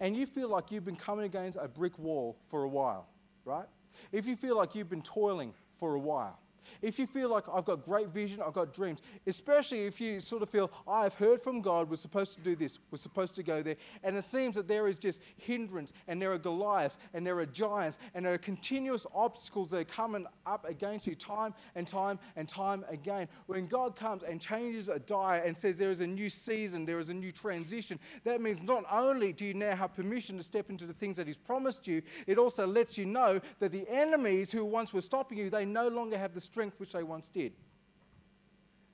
and 0.00 0.16
you 0.16 0.26
feel 0.26 0.48
like 0.48 0.70
you've 0.70 0.84
been 0.84 0.96
coming 0.96 1.24
against 1.24 1.58
a 1.60 1.68
brick 1.68 1.98
wall 1.98 2.36
for 2.48 2.62
a 2.62 2.68
while, 2.68 3.08
right? 3.44 3.66
If 4.12 4.26
you 4.26 4.36
feel 4.36 4.56
like 4.56 4.74
you've 4.74 4.90
been 4.90 5.02
toiling 5.02 5.52
for 5.78 5.94
a 5.94 5.98
while, 5.98 6.38
if 6.82 6.98
you 6.98 7.06
feel 7.06 7.28
like 7.28 7.44
I've 7.52 7.64
got 7.64 7.84
great 7.84 8.08
vision, 8.08 8.40
I've 8.44 8.52
got 8.52 8.74
dreams, 8.74 9.00
especially 9.26 9.86
if 9.86 10.00
you 10.00 10.20
sort 10.20 10.42
of 10.42 10.50
feel, 10.50 10.70
I've 10.86 11.14
heard 11.14 11.40
from 11.40 11.60
God, 11.60 11.90
we're 11.90 11.96
supposed 11.96 12.34
to 12.34 12.40
do 12.40 12.56
this, 12.56 12.78
we're 12.90 12.98
supposed 12.98 13.34
to 13.36 13.42
go 13.42 13.62
there, 13.62 13.76
and 14.02 14.16
it 14.16 14.24
seems 14.24 14.54
that 14.56 14.68
there 14.68 14.88
is 14.88 14.98
just 14.98 15.20
hindrance, 15.36 15.92
and 16.06 16.20
there 16.20 16.32
are 16.32 16.38
Goliaths, 16.38 16.98
and 17.14 17.26
there 17.26 17.38
are 17.38 17.46
giants, 17.46 17.98
and 18.14 18.24
there 18.24 18.34
are 18.34 18.38
continuous 18.38 19.06
obstacles 19.14 19.70
that 19.70 19.78
are 19.78 19.84
coming 19.84 20.26
up 20.46 20.68
against 20.68 21.06
you 21.06 21.14
time 21.14 21.54
and 21.74 21.86
time 21.86 22.18
and 22.36 22.48
time 22.48 22.84
again. 22.88 23.28
When 23.46 23.66
God 23.66 23.96
comes 23.96 24.22
and 24.22 24.40
changes 24.40 24.88
a 24.88 24.98
diet 24.98 25.46
and 25.46 25.56
says 25.56 25.76
there 25.76 25.90
is 25.90 26.00
a 26.00 26.06
new 26.06 26.30
season, 26.30 26.84
there 26.84 26.98
is 26.98 27.08
a 27.08 27.14
new 27.14 27.32
transition, 27.32 27.98
that 28.24 28.40
means 28.40 28.62
not 28.62 28.84
only 28.90 29.32
do 29.32 29.44
you 29.44 29.54
now 29.54 29.74
have 29.74 29.94
permission 29.94 30.36
to 30.36 30.42
step 30.42 30.70
into 30.70 30.86
the 30.86 30.92
things 30.92 31.16
that 31.16 31.26
He's 31.26 31.38
promised 31.38 31.86
you, 31.86 32.02
it 32.26 32.38
also 32.38 32.66
lets 32.66 32.98
you 32.98 33.06
know 33.06 33.40
that 33.60 33.72
the 33.72 33.88
enemies 33.88 34.52
who 34.52 34.64
once 34.64 34.92
were 34.92 35.00
stopping 35.00 35.38
you, 35.38 35.50
they 35.50 35.64
no 35.64 35.88
longer 35.88 36.18
have 36.18 36.34
the 36.34 36.40
strength 36.40 36.57
which 36.78 36.92
they 36.92 37.02
once 37.02 37.28
did. 37.28 37.52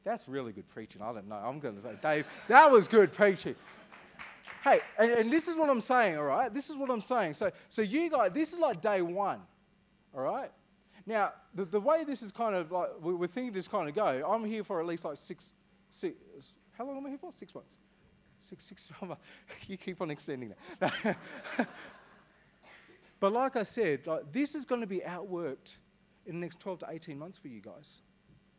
That's 0.04 0.28
really 0.28 0.52
good 0.52 0.68
preaching. 0.68 1.02
I 1.02 1.12
don't 1.12 1.28
know. 1.28 1.37
I'm 1.37 1.61
going 1.61 1.76
to 1.76 1.80
say, 1.80 1.94
Dave, 2.02 2.26
that 2.49 2.71
was 2.71 2.87
good 2.87 3.12
preaching. 3.12 3.54
Hey, 4.62 4.80
and, 4.99 5.11
and, 5.11 5.30
this 5.30 5.49
is 5.49 5.56
what 5.56 5.68
I'm 5.68 5.80
saying, 5.80 6.16
all 6.16 6.25
right? 6.25 6.52
This 6.52 6.71
is 6.71 6.76
what 6.76 6.90
I'm 6.90 7.00
saying. 7.00 7.35
So, 7.35 7.50
so 7.68 7.83
you 7.83 8.11
guys, 8.11 8.33
this 8.33 8.52
is 8.52 8.59
like 8.59 8.80
day 8.80 9.02
one, 9.02 9.40
all 10.14 10.23
right? 10.23 10.50
Now, 11.06 11.33
the, 11.54 11.66
the 11.66 11.80
way 11.80 12.04
this 12.04 12.23
is 12.23 12.33
kind 12.33 12.54
of 12.54 12.73
like, 12.73 12.88
we're 13.00 13.26
thinking 13.26 13.52
this 13.52 13.68
kind 13.68 13.88
of 13.88 13.94
go, 13.94 14.26
I'm 14.26 14.44
here 14.44 14.64
for 14.64 14.80
at 14.80 14.87
least 14.87 15.04
like 15.04 15.18
six, 15.18 15.50
six 15.90 16.14
how 16.76 16.85
long 16.85 16.97
am 16.99 17.06
I 17.06 17.11
here 17.11 17.18
for? 17.18 17.33
Six 17.33 17.54
months. 17.54 17.78
Six, 18.38 18.64
six, 18.64 18.88
you 19.68 19.76
keep 19.76 20.00
on 20.00 20.11
extending 20.11 20.54
that. 20.80 21.16
but 23.21 23.33
like 23.33 23.56
I 23.56 23.62
said, 23.62 24.06
like, 24.06 24.33
this 24.33 24.54
is 24.54 24.64
going 24.64 24.80
to 24.80 24.87
be 24.87 25.00
outworked 25.00 25.76
in 26.26 26.37
the 26.37 26.40
next 26.40 26.61
12 26.61 26.81
to 26.81 26.87
18 26.90 27.19
months 27.19 27.38
for 27.38 27.49
you 27.49 27.61
guys, 27.61 28.00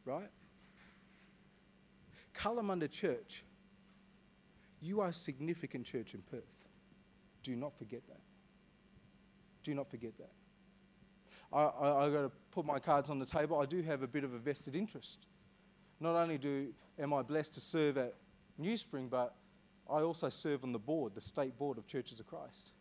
right? 0.05 0.29
Kalamunda 2.37 2.89
Church, 2.89 3.43
you 4.81 5.01
are 5.01 5.07
a 5.07 5.13
significant 5.13 5.85
church 5.85 6.13
in 6.13 6.21
Perth. 6.21 6.67
Do 7.43 7.55
not 7.55 7.77
forget 7.77 8.01
that. 8.07 8.21
Do 9.63 9.73
not 9.73 9.89
forget 9.89 10.17
that. 10.17 10.31
I, 11.51 11.63
I, 11.63 12.05
I 12.05 12.09
got 12.09 12.21
to 12.21 12.31
put 12.51 12.65
my 12.65 12.79
cards 12.79 13.09
on 13.09 13.19
the 13.19 13.25
table. 13.25 13.59
I 13.59 13.65
do 13.65 13.81
have 13.81 14.03
a 14.03 14.07
bit 14.07 14.23
of 14.23 14.33
a 14.33 14.37
vested 14.37 14.75
interest. 14.75 15.27
Not 15.99 16.15
only 16.15 16.37
do 16.37 16.73
am 16.99 17.13
I 17.13 17.21
blessed 17.21 17.55
to 17.55 17.61
serve 17.61 17.97
at 17.97 18.13
New 18.57 18.75
Spring, 18.77 19.07
but 19.09 19.35
I 19.89 20.01
also 20.01 20.29
serve 20.29 20.63
on 20.63 20.71
the 20.71 20.79
board, 20.79 21.13
the 21.15 21.21
state 21.21 21.57
board 21.57 21.77
of 21.77 21.87
Churches 21.87 22.19
of 22.19 22.27
Christ. 22.27 22.71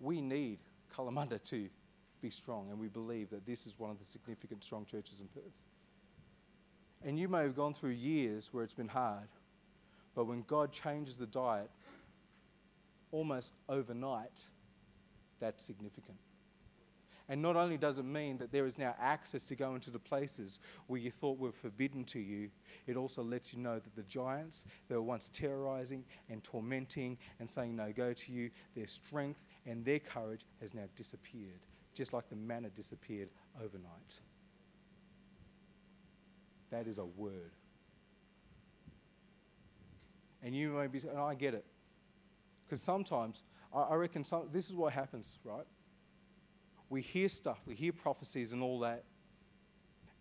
We 0.00 0.20
need 0.20 0.58
Kalamunda 0.94 1.42
to 1.50 1.68
be 2.26 2.30
strong, 2.30 2.66
and 2.70 2.80
we 2.80 2.88
believe 2.88 3.30
that 3.30 3.46
this 3.46 3.68
is 3.68 3.78
one 3.78 3.88
of 3.88 4.00
the 4.00 4.04
significant 4.04 4.64
strong 4.64 4.84
churches 4.84 5.20
in 5.20 5.28
Perth. 5.28 5.54
And 7.04 7.16
you 7.16 7.28
may 7.28 7.42
have 7.42 7.54
gone 7.54 7.72
through 7.72 7.90
years 7.90 8.48
where 8.52 8.64
it's 8.64 8.74
been 8.74 8.88
hard, 8.88 9.28
but 10.16 10.24
when 10.24 10.42
God 10.48 10.72
changes 10.72 11.18
the 11.18 11.26
diet 11.26 11.70
almost 13.12 13.52
overnight, 13.68 14.42
that's 15.38 15.64
significant. 15.64 16.16
And 17.28 17.40
not 17.40 17.54
only 17.54 17.76
does 17.76 17.98
it 17.98 18.04
mean 18.04 18.38
that 18.38 18.50
there 18.50 18.66
is 18.66 18.76
now 18.76 18.96
access 19.00 19.44
to 19.44 19.54
go 19.54 19.76
into 19.76 19.92
the 19.92 19.98
places 20.00 20.58
where 20.88 21.00
you 21.00 21.12
thought 21.12 21.38
were 21.38 21.52
forbidden 21.52 22.02
to 22.06 22.18
you, 22.18 22.50
it 22.88 22.96
also 22.96 23.22
lets 23.22 23.52
you 23.52 23.60
know 23.60 23.78
that 23.78 23.94
the 23.94 24.02
giants 24.04 24.64
that 24.88 24.94
were 24.94 25.02
once 25.02 25.30
terrorizing 25.32 26.04
and 26.28 26.42
tormenting 26.42 27.18
and 27.38 27.48
saying 27.48 27.76
no 27.76 27.92
go 27.92 28.12
to 28.12 28.32
you, 28.32 28.50
their 28.74 28.88
strength 28.88 29.44
and 29.64 29.84
their 29.84 30.00
courage 30.00 30.42
has 30.60 30.74
now 30.74 30.88
disappeared, 30.96 31.60
just 31.96 32.12
like 32.12 32.28
the 32.28 32.36
manna 32.36 32.68
disappeared 32.70 33.30
overnight. 33.56 34.20
That 36.70 36.86
is 36.86 36.98
a 36.98 37.04
word. 37.04 37.52
And 40.42 40.54
you 40.54 40.70
may 40.70 40.86
be, 40.86 40.98
and 41.00 41.18
I 41.18 41.34
get 41.34 41.54
it. 41.54 41.64
Because 42.64 42.82
sometimes, 42.82 43.42
I, 43.74 43.80
I 43.80 43.94
reckon 43.94 44.22
some, 44.22 44.48
this 44.52 44.68
is 44.68 44.76
what 44.76 44.92
happens, 44.92 45.38
right? 45.42 45.66
we 46.88 47.02
hear 47.02 47.28
stuff, 47.28 47.58
we 47.66 47.74
hear 47.74 47.92
prophecies 47.92 48.52
and 48.52 48.62
all 48.62 48.80
that, 48.80 49.04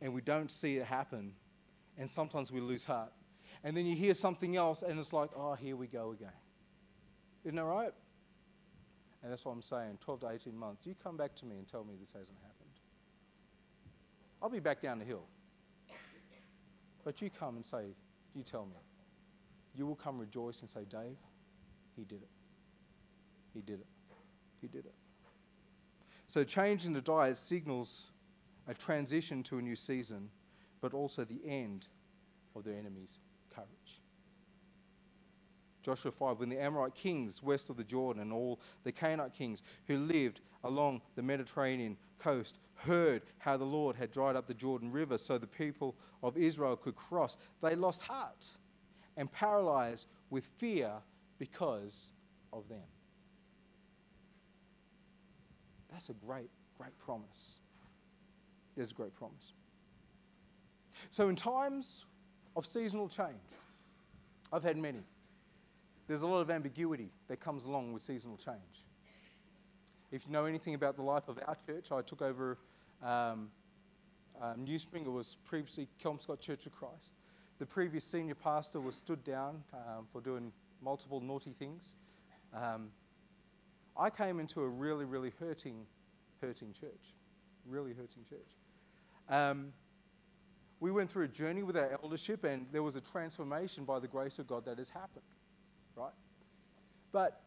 and 0.01 0.13
we 0.13 0.21
don't 0.21 0.51
see 0.51 0.77
it 0.77 0.85
happen, 0.85 1.33
and 1.97 2.09
sometimes 2.09 2.51
we 2.51 2.59
lose 2.59 2.85
heart. 2.85 3.11
And 3.63 3.75
then 3.75 3.85
you 3.85 3.95
hear 3.95 4.13
something 4.13 4.55
else, 4.55 4.81
and 4.83 4.99
it's 4.99 5.13
like, 5.13 5.29
oh, 5.35 5.53
here 5.53 5.75
we 5.75 5.87
go 5.87 6.11
again. 6.11 6.33
Isn't 7.43 7.55
that 7.55 7.63
right? 7.63 7.91
And 9.25 9.31
that's 9.31 9.43
what 9.43 9.53
I'm 9.53 9.63
saying 9.63 9.97
12 10.01 10.19
to 10.19 10.29
18 10.29 10.55
months. 10.55 10.85
You 10.85 10.93
come 11.03 11.17
back 11.17 11.33
to 11.37 11.47
me 11.47 11.57
and 11.57 11.67
tell 11.67 11.83
me 11.83 11.95
this 11.99 12.11
hasn't 12.11 12.37
happened. 12.43 12.69
I'll 14.39 14.51
be 14.51 14.59
back 14.59 14.83
down 14.83 14.99
the 14.99 15.05
hill. 15.05 15.23
But 17.03 17.19
you 17.23 17.31
come 17.31 17.55
and 17.55 17.65
say, 17.65 17.85
you 18.35 18.43
tell 18.43 18.67
me. 18.67 18.75
You 19.73 19.87
will 19.87 19.95
come 19.95 20.19
rejoice 20.19 20.61
and 20.61 20.69
say, 20.69 20.81
Dave, 20.87 21.17
he 21.95 22.03
did 22.03 22.21
it. 22.21 22.29
He 23.55 23.61
did 23.61 23.79
it. 23.79 23.87
He 24.61 24.67
did 24.67 24.85
it. 24.85 24.93
So, 26.27 26.43
change 26.43 26.85
in 26.85 26.93
the 26.93 27.01
diet 27.01 27.37
signals 27.37 28.11
a 28.67 28.75
transition 28.75 29.41
to 29.43 29.57
a 29.57 29.61
new 29.61 29.75
season, 29.75 30.29
but 30.81 30.93
also 30.93 31.25
the 31.25 31.41
end 31.47 31.87
of 32.55 32.63
their 32.63 32.77
enemies'. 32.77 33.17
Joshua 35.85 36.11
5 36.11 36.39
When 36.39 36.49
the 36.49 36.59
Amorite 36.59 36.95
kings 36.95 37.43
west 37.43 37.69
of 37.69 37.77
the 37.77 37.83
Jordan 37.83 38.21
and 38.23 38.33
all 38.33 38.59
the 38.83 38.91
Canaanite 38.91 39.35
kings 39.35 39.61
who 39.87 39.97
lived 39.97 40.41
along 40.63 41.01
the 41.15 41.21
Mediterranean 41.21 41.95
coast 42.17 42.57
heard 42.73 43.21
how 43.37 43.55
the 43.55 43.65
Lord 43.65 43.95
had 43.95 44.11
dried 44.11 44.35
up 44.35 44.47
the 44.47 44.55
Jordan 44.55 44.91
River 44.91 45.19
so 45.19 45.37
the 45.37 45.45
people 45.45 45.95
of 46.23 46.37
Israel 46.37 46.75
could 46.75 46.95
cross, 46.95 47.37
they 47.61 47.75
lost 47.75 48.01
heart 48.01 48.47
and 49.15 49.31
paralyzed 49.31 50.07
with 50.31 50.43
fear 50.57 50.91
because 51.37 52.09
of 52.51 52.67
them. 52.67 52.81
That's 55.91 56.09
a 56.09 56.13
great, 56.13 56.49
great 56.79 56.97
promise. 56.97 57.59
There's 58.75 58.91
a 58.91 58.95
great 58.95 59.15
promise. 59.15 59.53
So, 61.11 61.29
in 61.29 61.35
times 61.35 62.05
of 62.55 62.65
seasonal 62.65 63.07
change, 63.07 63.37
I've 64.51 64.63
had 64.63 64.77
many. 64.77 65.03
There's 66.07 66.21
a 66.21 66.27
lot 66.27 66.39
of 66.39 66.51
ambiguity 66.51 67.09
that 67.27 67.39
comes 67.39 67.65
along 67.65 67.93
with 67.93 68.03
seasonal 68.03 68.37
change. 68.37 68.85
If 70.11 70.25
you 70.25 70.31
know 70.31 70.45
anything 70.45 70.75
about 70.75 70.95
the 70.95 71.01
life 71.01 71.27
of 71.27 71.39
our 71.47 71.57
church, 71.65 71.91
I 71.91 72.01
took 72.01 72.21
over 72.21 72.57
um, 73.03 73.49
um, 74.41 74.63
New 74.63 74.77
Spring. 74.77 75.05
It 75.05 75.11
was 75.11 75.37
previously 75.45 75.87
Kelmscott 76.03 76.39
Church 76.39 76.65
of 76.65 76.73
Christ. 76.73 77.13
The 77.57 77.65
previous 77.65 78.03
senior 78.03 78.35
pastor 78.35 78.79
was 78.79 78.95
stood 78.95 79.23
down 79.23 79.63
um, 79.73 80.05
for 80.11 80.21
doing 80.21 80.51
multiple 80.81 81.19
naughty 81.21 81.53
things. 81.57 81.95
Um, 82.53 82.89
I 83.97 84.09
came 84.09 84.39
into 84.39 84.61
a 84.61 84.67
really, 84.67 85.05
really 85.05 85.31
hurting, 85.39 85.85
hurting 86.41 86.73
church. 86.73 87.13
Really 87.65 87.93
hurting 87.93 88.23
church. 88.29 88.39
Um, 89.29 89.73
we 90.79 90.91
went 90.91 91.09
through 91.09 91.23
a 91.23 91.29
journey 91.29 91.63
with 91.63 91.77
our 91.77 91.97
eldership, 92.03 92.43
and 92.43 92.67
there 92.71 92.83
was 92.83 92.95
a 92.95 93.01
transformation 93.01 93.85
by 93.85 93.99
the 93.99 94.07
grace 94.07 94.37
of 94.37 94.47
God 94.47 94.65
that 94.65 94.77
has 94.77 94.89
happened, 94.89 95.25
right? 95.95 96.13
But 97.11 97.41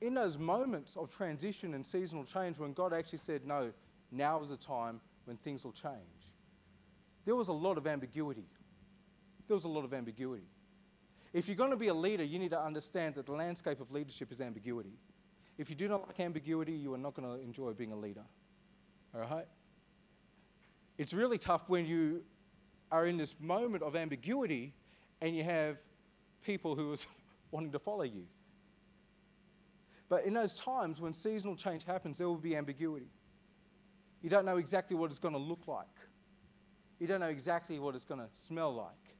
in 0.00 0.14
those 0.14 0.38
moments 0.38 0.96
of 0.96 1.14
transition 1.14 1.74
and 1.74 1.86
seasonal 1.86 2.24
change, 2.24 2.58
when 2.58 2.72
God 2.72 2.92
actually 2.92 3.18
said, 3.18 3.46
No, 3.46 3.72
now 4.10 4.42
is 4.42 4.50
the 4.50 4.56
time 4.56 5.00
when 5.24 5.36
things 5.36 5.64
will 5.64 5.72
change, 5.72 5.94
there 7.24 7.36
was 7.36 7.48
a 7.48 7.52
lot 7.52 7.78
of 7.78 7.86
ambiguity. 7.86 8.46
There 9.46 9.54
was 9.54 9.64
a 9.64 9.68
lot 9.68 9.84
of 9.84 9.92
ambiguity. 9.92 10.46
If 11.32 11.46
you're 11.46 11.56
going 11.56 11.70
to 11.70 11.76
be 11.76 11.88
a 11.88 11.94
leader, 11.94 12.24
you 12.24 12.38
need 12.38 12.50
to 12.50 12.60
understand 12.60 13.14
that 13.14 13.26
the 13.26 13.32
landscape 13.32 13.80
of 13.80 13.92
leadership 13.92 14.32
is 14.32 14.40
ambiguity. 14.40 14.92
If 15.58 15.70
you 15.70 15.76
do 15.76 15.88
not 15.88 16.06
like 16.06 16.18
ambiguity, 16.18 16.72
you 16.72 16.94
are 16.94 16.98
not 16.98 17.14
going 17.14 17.28
to 17.28 17.42
enjoy 17.44 17.72
being 17.72 17.92
a 17.92 17.96
leader. 17.96 18.24
All 19.14 19.20
right? 19.20 19.46
It's 20.98 21.12
really 21.12 21.38
tough 21.38 21.68
when 21.68 21.86
you 21.86 22.22
are 22.90 23.06
in 23.06 23.16
this 23.16 23.34
moment 23.38 23.82
of 23.82 23.94
ambiguity 23.94 24.74
and 25.20 25.36
you 25.36 25.44
have 25.44 25.76
people 26.44 26.74
who 26.74 26.92
are 26.92 26.96
wanting 27.50 27.72
to 27.72 27.78
follow 27.78 28.02
you. 28.02 28.26
But 30.08 30.24
in 30.24 30.34
those 30.34 30.54
times 30.54 31.00
when 31.00 31.12
seasonal 31.12 31.56
change 31.56 31.84
happens, 31.84 32.18
there 32.18 32.28
will 32.28 32.36
be 32.36 32.56
ambiguity. 32.56 33.10
You 34.22 34.28
don't 34.28 34.44
know 34.44 34.58
exactly 34.58 34.96
what 34.96 35.10
it's 35.10 35.18
going 35.18 35.34
to 35.34 35.40
look 35.40 35.66
like. 35.66 35.86
You 36.98 37.06
don't 37.06 37.20
know 37.20 37.28
exactly 37.28 37.78
what 37.78 37.94
it's 37.94 38.04
going 38.04 38.20
to 38.20 38.28
smell 38.34 38.74
like. 38.74 39.16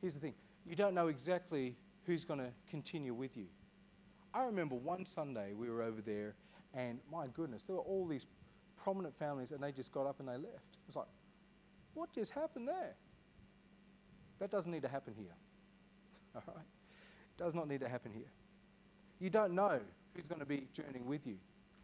Here's 0.00 0.14
the 0.14 0.20
thing 0.20 0.34
you 0.66 0.76
don't 0.76 0.94
know 0.94 1.06
exactly 1.06 1.76
who's 2.04 2.24
going 2.24 2.40
to 2.40 2.50
continue 2.68 3.14
with 3.14 3.36
you. 3.36 3.46
I 4.34 4.44
remember 4.44 4.74
one 4.74 5.06
Sunday 5.06 5.54
we 5.54 5.70
were 5.70 5.82
over 5.82 6.02
there, 6.02 6.34
and 6.74 6.98
my 7.10 7.26
goodness, 7.28 7.62
there 7.64 7.76
were 7.76 7.82
all 7.82 8.06
these 8.06 8.26
prominent 8.76 9.16
families, 9.16 9.52
and 9.52 9.62
they 9.62 9.72
just 9.72 9.92
got 9.92 10.06
up 10.06 10.20
and 10.20 10.28
they 10.28 10.32
left. 10.32 10.74
It 10.74 10.86
was 10.86 10.96
like, 10.96 11.06
what 11.94 12.12
just 12.12 12.32
happened 12.32 12.68
there? 12.68 12.94
That 14.38 14.50
doesn't 14.50 14.70
need 14.70 14.82
to 14.82 14.88
happen 14.88 15.14
here. 15.16 15.34
All 16.48 16.54
right? 16.54 16.64
It 16.64 17.42
does 17.42 17.54
not 17.54 17.68
need 17.68 17.80
to 17.80 17.88
happen 17.88 18.12
here. 18.12 18.30
You 19.18 19.30
don't 19.30 19.54
know 19.54 19.80
who's 20.14 20.26
going 20.26 20.40
to 20.40 20.46
be 20.46 20.68
journeying 20.72 21.06
with 21.06 21.26
you. 21.26 21.36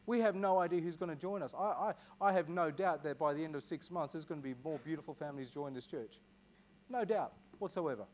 We 0.06 0.20
have 0.20 0.34
no 0.34 0.58
idea 0.58 0.80
who's 0.80 0.96
going 0.96 1.10
to 1.10 1.16
join 1.16 1.42
us. 1.42 1.54
I, 1.56 1.62
I, 1.62 1.94
I 2.20 2.32
have 2.32 2.48
no 2.48 2.70
doubt 2.70 3.04
that 3.04 3.18
by 3.18 3.34
the 3.34 3.44
end 3.44 3.54
of 3.54 3.62
six 3.62 3.90
months, 3.90 4.14
there's 4.14 4.24
going 4.24 4.42
to 4.42 4.46
be 4.46 4.54
more 4.64 4.78
beautiful 4.84 5.14
families 5.14 5.48
join 5.48 5.74
this 5.74 5.86
church. 5.86 6.18
No 6.88 7.04
doubt 7.04 7.32
whatsoever. 7.58 8.04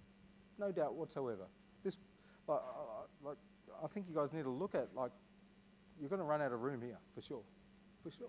No 0.58 0.70
doubt 0.70 0.94
whatsoever. 0.94 1.46
This, 1.82 1.96
like, 2.46 2.60
like, 3.24 3.36
I 3.82 3.86
think 3.86 4.06
you 4.08 4.14
guys 4.14 4.32
need 4.32 4.42
to 4.42 4.50
look 4.50 4.74
at, 4.74 4.88
like, 4.94 5.12
you're 5.98 6.10
going 6.10 6.20
to 6.20 6.24
run 6.24 6.42
out 6.42 6.52
of 6.52 6.60
room 6.60 6.82
here, 6.82 6.98
for 7.14 7.22
sure. 7.22 7.42
For 8.02 8.10
sure. 8.10 8.28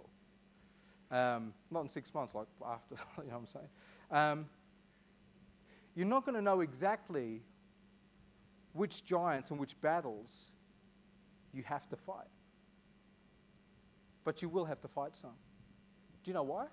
Um, 1.12 1.54
not 1.69 1.82
in 1.82 1.89
six 1.89 2.13
months, 2.13 2.36
like 2.36 2.48
after, 2.65 2.95
you 3.17 3.30
know 3.30 3.39
what 3.39 3.41
I'm 3.41 3.48
saying? 3.48 3.67
Um, 4.12 4.45
you're 5.95 6.08
not 6.08 6.26
going 6.26 6.36
to 6.36 6.41
know 6.41 6.62
exactly 6.62 7.41
which 8.73 9.05
giants 9.05 9.51
and 9.51 9.60
which 9.60 9.79
battles 9.82 10.51
you 11.53 11.63
have 11.63 11.88
to 11.89 11.95
fight. 11.95 12.27
But 14.23 14.41
you 14.41 14.49
will 14.49 14.65
have 14.65 14.79
to 14.82 14.88
fight 14.88 15.15
some. 15.15 15.34
Do 16.23 16.29
you 16.29 16.34
know 16.34 16.43
why? 16.43 16.65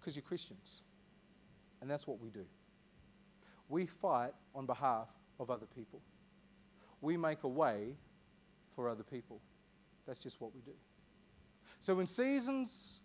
Because 0.00 0.16
you're 0.16 0.22
Christians. 0.22 0.80
And 1.80 1.90
that's 1.90 2.06
what 2.06 2.20
we 2.20 2.30
do. 2.30 2.44
We 3.68 3.86
fight 3.86 4.32
on 4.54 4.66
behalf 4.66 5.08
of 5.40 5.50
other 5.50 5.66
people. 5.66 6.00
We 7.00 7.16
make 7.16 7.42
a 7.42 7.48
way 7.48 7.96
for 8.74 8.88
other 8.88 9.02
people. 9.02 9.40
That's 10.06 10.18
just 10.18 10.40
what 10.40 10.54
we 10.54 10.60
do. 10.60 10.72
So 11.80 11.94
when 11.94 12.06
seasons 12.06 13.00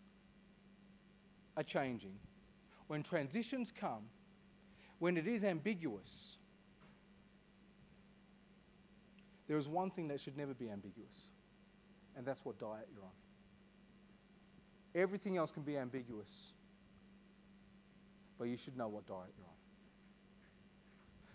are 1.56 1.64
changing, 1.64 2.14
when 2.88 3.04
transitions 3.04 3.72
come, 3.72 4.04
when 5.00 5.18
it 5.18 5.28
is 5.28 5.44
ambiguous, 5.44 6.38
there 9.48 9.58
is 9.58 9.68
one 9.68 9.90
thing 9.90 10.08
that 10.10 10.20
should 10.20 10.38
never 10.38 10.54
be 10.54 10.70
ambiguous, 10.70 11.28
and 12.16 12.26
that's 12.26 12.44
what 12.44 12.60
diet 12.60 12.88
you're 12.94 13.04
on. 13.04 13.10
Everything 14.96 15.38
else 15.38 15.52
can 15.52 15.64
be 15.64 15.78
ambiguous, 15.78 16.52
but 18.38 18.46
you 18.46 18.58
should 18.58 18.78
know 18.78 18.88
what 18.88 19.06
diet 19.08 19.34
you're 19.38 19.48
on. 19.48 19.54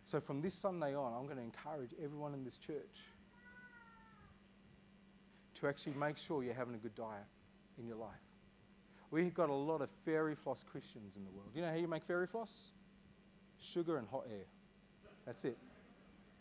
So 0.04 0.20
from 0.20 0.42
this 0.42 0.54
Sunday 0.54 0.94
on, 0.94 1.12
I'm 1.14 1.24
going 1.24 1.38
to 1.38 1.42
encourage 1.42 1.90
everyone 2.02 2.34
in 2.34 2.44
this 2.44 2.58
church 2.58 3.00
to 5.60 5.68
actually 5.68 5.94
make 5.94 6.18
sure 6.18 6.42
you're 6.42 6.54
having 6.54 6.74
a 6.74 6.78
good 6.78 6.94
diet 6.94 7.24
in 7.78 7.86
your 7.86 7.96
life. 7.96 8.10
We've 9.10 9.32
got 9.32 9.48
a 9.48 9.54
lot 9.54 9.80
of 9.80 9.90
fairy 10.04 10.34
floss 10.34 10.64
Christians 10.64 11.16
in 11.16 11.24
the 11.24 11.30
world. 11.30 11.50
Do 11.52 11.60
you 11.60 11.64
know 11.64 11.70
how 11.70 11.78
you 11.78 11.86
make 11.86 12.04
fairy 12.04 12.26
floss? 12.26 12.72
Sugar 13.60 13.98
and 13.98 14.08
hot 14.08 14.24
air. 14.28 14.46
That's 15.24 15.44
it. 15.44 15.56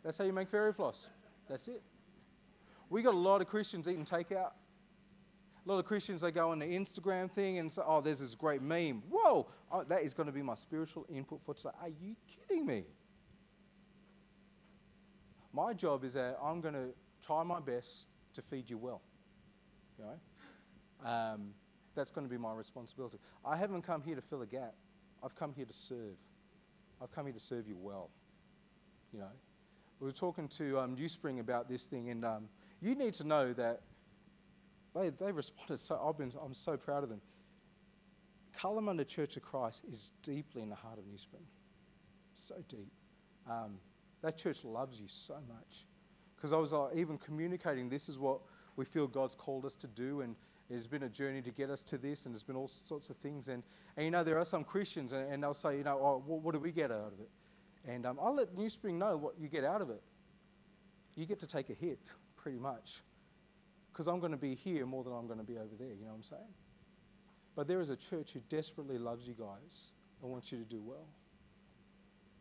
That's 0.04 0.18
how 0.18 0.24
you 0.24 0.34
make 0.34 0.50
fairy 0.50 0.74
floss. 0.74 1.08
That's 1.52 1.68
it. 1.68 1.84
We 2.90 3.02
got 3.02 3.14
a 3.14 3.18
lot 3.18 3.42
of 3.42 3.48
Christians 3.48 3.86
eating 3.90 4.06
takeout. 4.06 4.52
A 5.64 5.70
lot 5.70 5.80
of 5.80 5.86
Christians, 5.86 6.22
they 6.22 6.32
go 6.32 6.52
on 6.52 6.60
the 6.60 6.66
Instagram 6.66 7.30
thing 7.30 7.60
and 7.60 7.72
say, 7.72 7.82
oh, 7.86 8.00
there's 8.00 8.20
this 8.20 8.36
great 8.36 8.62
meme. 8.62 9.04
Whoa, 9.10 9.48
oh, 9.70 9.84
that 9.84 10.02
is 10.02 10.14
going 10.14 10.28
to 10.28 10.34
be 10.34 10.42
my 10.42 10.56
spiritual 10.56 11.06
input 11.14 11.42
for 11.46 11.54
today. 11.54 11.70
Are 11.82 11.90
you 11.90 12.16
kidding 12.26 12.66
me? 12.66 12.86
My 15.54 15.74
job 15.74 16.06
is 16.06 16.14
that 16.14 16.40
I'm 16.42 16.62
going 16.62 16.74
to 16.74 16.88
try 17.24 17.44
my 17.44 17.60
best 17.60 18.06
to 18.34 18.42
feed 18.42 18.70
you 18.70 18.78
well. 18.78 19.02
You 20.00 20.06
know? 20.06 21.10
Um, 21.10 21.50
that's 21.96 22.12
going 22.12 22.26
to 22.26 22.32
be 22.32 22.38
my 22.38 22.54
responsibility. 22.54 23.20
I 23.44 23.58
haven't 23.58 23.82
come 23.82 24.02
here 24.02 24.16
to 24.16 24.22
fill 24.22 24.42
a 24.42 24.48
gap. 24.48 24.74
I've 25.22 25.36
come 25.36 25.54
here 25.54 25.66
to 25.66 25.74
serve. 25.74 26.16
I've 27.02 27.12
come 27.12 27.26
here 27.26 27.34
to 27.34 27.42
serve 27.42 27.68
you 27.68 27.76
well. 27.78 28.10
You 29.12 29.20
know, 29.20 29.32
we 30.02 30.08
were 30.08 30.12
talking 30.12 30.48
to 30.48 30.80
um, 30.80 30.96
Newspring 30.96 31.40
about 31.40 31.70
this 31.70 31.86
thing, 31.86 32.10
and 32.10 32.26
um, 32.26 32.50
you 32.82 32.96
need 32.96 33.14
to 33.14 33.24
know 33.24 33.54
that 33.54 33.82
they, 34.96 35.10
they 35.10 35.32
responded 35.32 35.80
so. 35.80 36.02
I've 36.04 36.18
been, 36.18 36.34
I'm 36.44 36.56
so 36.56 36.76
proud 36.76 37.04
of 37.04 37.10
them. 37.10 37.22
Kalamunda 38.60 39.08
Church 39.08 39.38
of 39.38 39.44
Christ 39.44 39.84
is 39.88 40.10
deeply 40.24 40.64
in 40.64 40.70
the 40.70 40.76
heart 40.76 40.98
of 40.98 41.06
Newspring. 41.06 41.44
So 42.34 42.56
deep. 42.68 42.92
Um, 43.50 43.78
that 44.24 44.38
church 44.38 44.64
loves 44.64 45.00
you 45.00 45.08
so 45.08 45.36
much. 45.48 45.86
Because 46.36 46.52
I 46.52 46.58
was 46.58 46.74
uh, 46.74 46.88
even 46.96 47.20
communicating 47.20 47.88
this 47.88 48.10
is 48.10 48.18
what 48.18 48.40
we 48.76 48.86
feel 48.86 49.08
God's 49.08 49.36
called 49.36 49.66
us 49.66 49.76
to 49.76 49.88
do, 49.88 50.22
and 50.22 50.36
it's 50.72 50.88
been 50.88 51.04
a 51.04 51.10
journey 51.10 51.44
to 51.44 51.52
get 51.52 51.70
us 51.70 51.84
to 51.84 52.00
this, 52.00 52.26
and 52.26 52.34
there's 52.34 52.44
been 52.44 52.56
all 52.56 52.68
sorts 52.68 53.12
of 53.12 53.18
things. 53.18 53.50
And, 53.50 53.62
and 53.96 54.06
you 54.06 54.12
know, 54.12 54.24
there 54.24 54.40
are 54.40 54.46
some 54.46 54.64
Christians, 54.64 55.14
and, 55.14 55.32
and 55.32 55.44
they'll 55.44 55.54
say, 55.54 55.78
you 55.78 55.84
know, 55.84 56.00
oh, 56.02 56.24
what, 56.26 56.42
what, 56.42 56.54
do 56.54 56.60
we 56.60 56.72
get 56.72 56.92
out 56.92 57.14
of 57.14 57.20
it? 57.20 57.30
And 57.88 58.06
um, 58.06 58.20
I'll 58.22 58.36
let 58.36 58.56
Newspring 58.56 59.00
know 59.00 59.18
what 59.18 59.40
you 59.40 59.48
get 59.48 59.64
out 59.64 59.82
of 59.82 59.90
it. 59.90 60.02
You 61.16 61.26
get 61.26 61.40
to 61.40 61.48
take 61.48 61.70
a 61.70 61.74
hit, 61.74 62.00
pretty 62.38 62.60
much. 62.60 63.02
Because 63.92 64.08
I'm 64.08 64.20
going 64.20 64.32
to 64.32 64.38
be 64.38 64.56
here 64.56 64.86
more 64.86 65.04
than 65.04 65.14
I'm 65.14 65.28
going 65.28 65.40
to 65.40 65.46
be 65.46 65.58
over 65.58 65.76
there, 65.78 65.90
you 65.90 66.06
know 66.06 66.12
what 66.12 66.18
I'm 66.18 66.24
saying? 66.24 66.54
But 67.56 67.68
there 67.68 67.82
is 67.82 67.90
a 67.90 67.98
church 67.98 68.32
who 68.34 68.40
desperately 68.50 68.98
loves 68.98 69.28
you 69.28 69.34
guys 69.34 69.92
and 70.22 70.32
wants 70.32 70.52
you 70.52 70.58
to 70.60 70.64
do 70.64 70.82
well. 70.82 71.08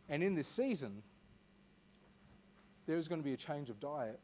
And 0.09 0.23
in 0.23 0.35
this 0.35 0.49
season, 0.49 1.03
there 2.87 2.97
is 2.97 3.09
going 3.09 3.21
to 3.21 3.25
be 3.25 3.33
a 3.33 3.37
change 3.37 3.71
of 3.71 3.81
diet. 3.81 4.21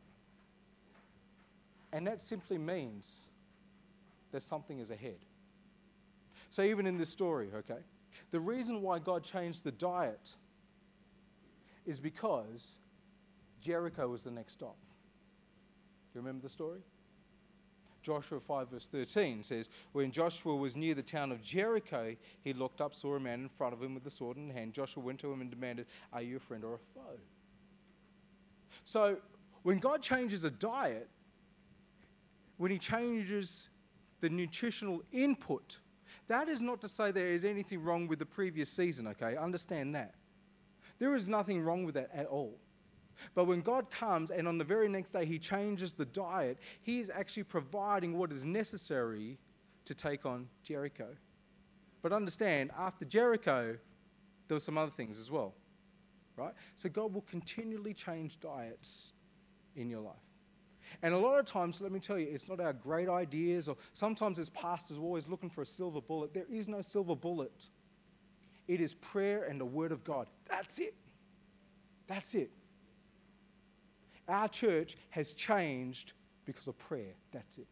And 1.92 2.06
that 2.06 2.20
simply 2.20 2.58
means 2.58 3.26
that 4.32 4.42
something 4.42 4.78
is 4.78 4.90
ahead. 4.90 5.18
So, 6.50 6.62
even 6.62 6.86
in 6.86 6.98
this 6.98 7.08
story, 7.08 7.48
okay, 7.54 7.80
the 8.30 8.40
reason 8.40 8.82
why 8.82 8.98
God 8.98 9.24
changed 9.24 9.64
the 9.64 9.72
diet 9.72 10.34
is 11.86 11.98
because 11.98 12.78
Jericho 13.60 14.08
was 14.08 14.22
the 14.22 14.30
next 14.30 14.54
stop. 14.54 14.76
Do 16.12 16.18
you 16.18 16.20
remember 16.20 16.42
the 16.42 16.48
story? 16.48 16.80
Joshua 18.02 18.38
5, 18.38 18.70
verse 18.70 18.86
13 18.86 19.42
says, 19.42 19.68
When 19.92 20.12
Joshua 20.12 20.54
was 20.54 20.76
near 20.76 20.94
the 20.94 21.02
town 21.02 21.32
of 21.32 21.42
Jericho, 21.42 22.14
he 22.44 22.52
looked 22.52 22.80
up, 22.80 22.94
saw 22.94 23.16
a 23.16 23.20
man 23.20 23.40
in 23.40 23.48
front 23.48 23.74
of 23.74 23.82
him 23.82 23.94
with 23.94 24.06
a 24.06 24.10
sword 24.10 24.36
in 24.36 24.48
hand. 24.50 24.74
Joshua 24.74 25.02
went 25.02 25.18
to 25.20 25.32
him 25.32 25.40
and 25.40 25.50
demanded, 25.50 25.86
Are 26.12 26.22
you 26.22 26.36
a 26.36 26.40
friend 26.40 26.62
or 26.62 26.74
a 26.74 26.78
foe? 26.94 27.18
So 28.84 29.16
when 29.64 29.78
God 29.80 30.02
changes 30.02 30.44
a 30.44 30.50
diet, 30.50 31.08
when 32.56 32.70
He 32.70 32.78
changes 32.78 33.68
the 34.20 34.28
nutritional 34.28 35.02
input, 35.12 35.78
that 36.28 36.48
is 36.48 36.60
not 36.60 36.80
to 36.80 36.88
say 36.88 37.10
there 37.10 37.28
is 37.28 37.44
anything 37.44 37.82
wrong 37.82 38.06
with 38.06 38.18
the 38.18 38.26
previous 38.26 38.70
season, 38.70 39.06
okay? 39.08 39.36
Understand 39.36 39.94
that. 39.94 40.14
There 40.98 41.14
is 41.14 41.28
nothing 41.28 41.60
wrong 41.60 41.84
with 41.84 41.94
that 41.94 42.10
at 42.14 42.26
all. 42.26 42.58
But 43.34 43.46
when 43.46 43.62
God 43.62 43.90
comes 43.90 44.30
and 44.30 44.46
on 44.46 44.58
the 44.58 44.64
very 44.64 44.88
next 44.88 45.12
day 45.12 45.24
He 45.24 45.38
changes 45.38 45.94
the 45.94 46.04
diet, 46.04 46.58
He 46.82 47.00
is 47.00 47.10
actually 47.10 47.44
providing 47.44 48.18
what 48.18 48.32
is 48.32 48.44
necessary 48.44 49.38
to 49.84 49.94
take 49.94 50.26
on 50.26 50.48
Jericho. 50.62 51.08
But 52.02 52.12
understand, 52.12 52.70
after 52.78 53.04
Jericho, 53.04 53.76
there 54.48 54.54
were 54.54 54.60
some 54.60 54.78
other 54.78 54.90
things 54.90 55.18
as 55.18 55.30
well 55.30 55.54
right? 56.36 56.52
So 56.76 56.88
God 56.88 57.12
will 57.14 57.22
continually 57.22 57.94
change 57.94 58.38
diets 58.40 59.12
in 59.74 59.90
your 59.90 60.00
life. 60.00 60.14
And 61.02 61.14
a 61.14 61.18
lot 61.18 61.38
of 61.38 61.46
times, 61.46 61.80
let 61.80 61.90
me 61.90 61.98
tell 61.98 62.18
you, 62.18 62.28
it's 62.30 62.48
not 62.48 62.60
our 62.60 62.72
great 62.72 63.08
ideas, 63.08 63.68
or 63.68 63.76
sometimes 63.92 64.38
as 64.38 64.48
pastors, 64.50 64.98
we're 64.98 65.06
always 65.06 65.26
looking 65.26 65.50
for 65.50 65.62
a 65.62 65.66
silver 65.66 66.00
bullet. 66.00 66.32
There 66.32 66.46
is 66.48 66.68
no 66.68 66.80
silver 66.80 67.16
bullet. 67.16 67.68
It 68.68 68.80
is 68.80 68.94
prayer 68.94 69.44
and 69.44 69.60
the 69.60 69.64
Word 69.64 69.92
of 69.92 70.04
God. 70.04 70.28
That's 70.48 70.78
it. 70.78 70.94
That's 72.06 72.34
it. 72.34 72.50
Our 74.28 74.48
church 74.48 74.96
has 75.10 75.32
changed 75.32 76.12
because 76.44 76.66
of 76.66 76.78
prayer. 76.78 77.14
That's 77.32 77.58
it. 77.58 77.66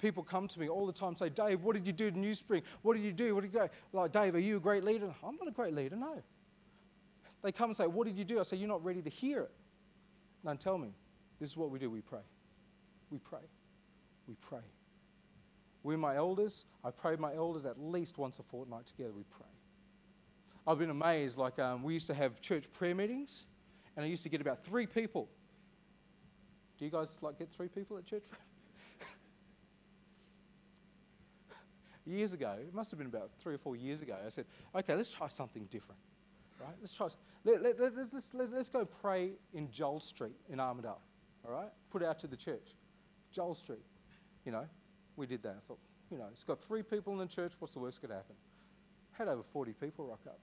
People 0.00 0.22
come 0.22 0.46
to 0.48 0.60
me 0.60 0.68
all 0.68 0.86
the 0.86 0.92
time 0.92 1.16
say, 1.16 1.30
Dave, 1.30 1.62
what 1.62 1.74
did 1.74 1.86
you 1.86 1.92
do 1.92 2.10
to 2.10 2.18
New 2.18 2.34
Spring? 2.34 2.62
What 2.82 2.94
did 2.94 3.02
you 3.02 3.12
do? 3.12 3.34
What 3.34 3.42
did 3.42 3.52
you 3.52 3.60
do? 3.60 3.68
Like, 3.92 4.12
Dave, 4.12 4.34
are 4.34 4.40
you 4.40 4.58
a 4.58 4.60
great 4.60 4.84
leader? 4.84 5.12
I'm 5.24 5.36
not 5.36 5.48
a 5.48 5.52
great 5.52 5.74
leader, 5.74 5.96
no. 5.96 6.22
They 7.42 7.52
come 7.52 7.70
and 7.70 7.76
say, 7.76 7.86
What 7.86 8.06
did 8.06 8.16
you 8.16 8.24
do? 8.24 8.38
I 8.38 8.42
say, 8.42 8.56
You're 8.56 8.68
not 8.68 8.84
ready 8.84 9.02
to 9.02 9.10
hear 9.10 9.42
it. 9.42 9.52
Now 10.44 10.54
tell 10.54 10.78
me, 10.78 10.90
this 11.40 11.50
is 11.50 11.56
what 11.56 11.70
we 11.70 11.78
do 11.78 11.90
we 11.90 12.00
pray. 12.00 12.20
We 13.10 13.18
pray. 13.18 13.40
We 14.28 14.34
pray. 14.34 14.64
We're 15.82 15.96
my 15.96 16.16
elders. 16.16 16.64
I 16.84 16.90
pray 16.90 17.16
my 17.16 17.34
elders 17.34 17.64
at 17.64 17.80
least 17.80 18.18
once 18.18 18.38
a 18.38 18.42
fortnight 18.42 18.86
together. 18.86 19.12
We 19.12 19.24
pray. 19.30 19.45
I've 20.66 20.78
been 20.78 20.90
amazed. 20.90 21.38
Like, 21.38 21.58
um, 21.58 21.82
we 21.82 21.92
used 21.94 22.08
to 22.08 22.14
have 22.14 22.40
church 22.40 22.64
prayer 22.72 22.94
meetings, 22.94 23.44
and 23.96 24.04
I 24.04 24.08
used 24.08 24.24
to 24.24 24.28
get 24.28 24.40
about 24.40 24.64
three 24.64 24.86
people. 24.86 25.28
Do 26.78 26.84
you 26.84 26.90
guys 26.90 27.18
like 27.22 27.38
get 27.38 27.50
three 27.50 27.68
people 27.68 27.96
at 27.98 28.04
church? 28.04 28.24
years 32.06 32.32
ago, 32.32 32.56
it 32.60 32.74
must 32.74 32.90
have 32.90 32.98
been 32.98 33.06
about 33.06 33.30
three 33.42 33.54
or 33.54 33.58
four 33.58 33.76
years 33.76 34.02
ago, 34.02 34.16
I 34.24 34.28
said, 34.28 34.46
okay, 34.74 34.94
let's 34.94 35.10
try 35.10 35.28
something 35.28 35.64
different. 35.70 36.00
Right? 36.60 36.74
Let's 36.80 36.92
try. 36.92 37.08
Let, 37.44 37.62
let, 37.62 37.78
let, 37.80 37.92
let's, 38.12 38.32
let, 38.32 38.52
let's 38.52 38.68
go 38.68 38.84
pray 38.84 39.32
in 39.52 39.70
Jull 39.70 40.00
Street 40.00 40.36
in 40.48 40.58
Armadale. 40.58 41.00
All 41.46 41.52
right? 41.52 41.70
Put 41.90 42.02
out 42.02 42.18
to 42.20 42.26
the 42.26 42.36
church. 42.36 42.74
Jull 43.30 43.54
Street. 43.54 43.84
You 44.44 44.52
know, 44.52 44.66
we 45.16 45.26
did 45.26 45.42
that. 45.42 45.56
I 45.58 45.60
thought, 45.68 45.78
you 46.10 46.18
know, 46.18 46.26
it's 46.32 46.44
got 46.44 46.60
three 46.62 46.82
people 46.82 47.12
in 47.12 47.18
the 47.18 47.26
church. 47.26 47.52
What's 47.58 47.74
the 47.74 47.80
worst 47.80 48.00
that 48.00 48.08
could 48.08 48.14
happen? 48.14 48.36
Had 49.12 49.28
over 49.28 49.42
40 49.42 49.72
people 49.72 50.06
rock 50.06 50.20
up. 50.26 50.38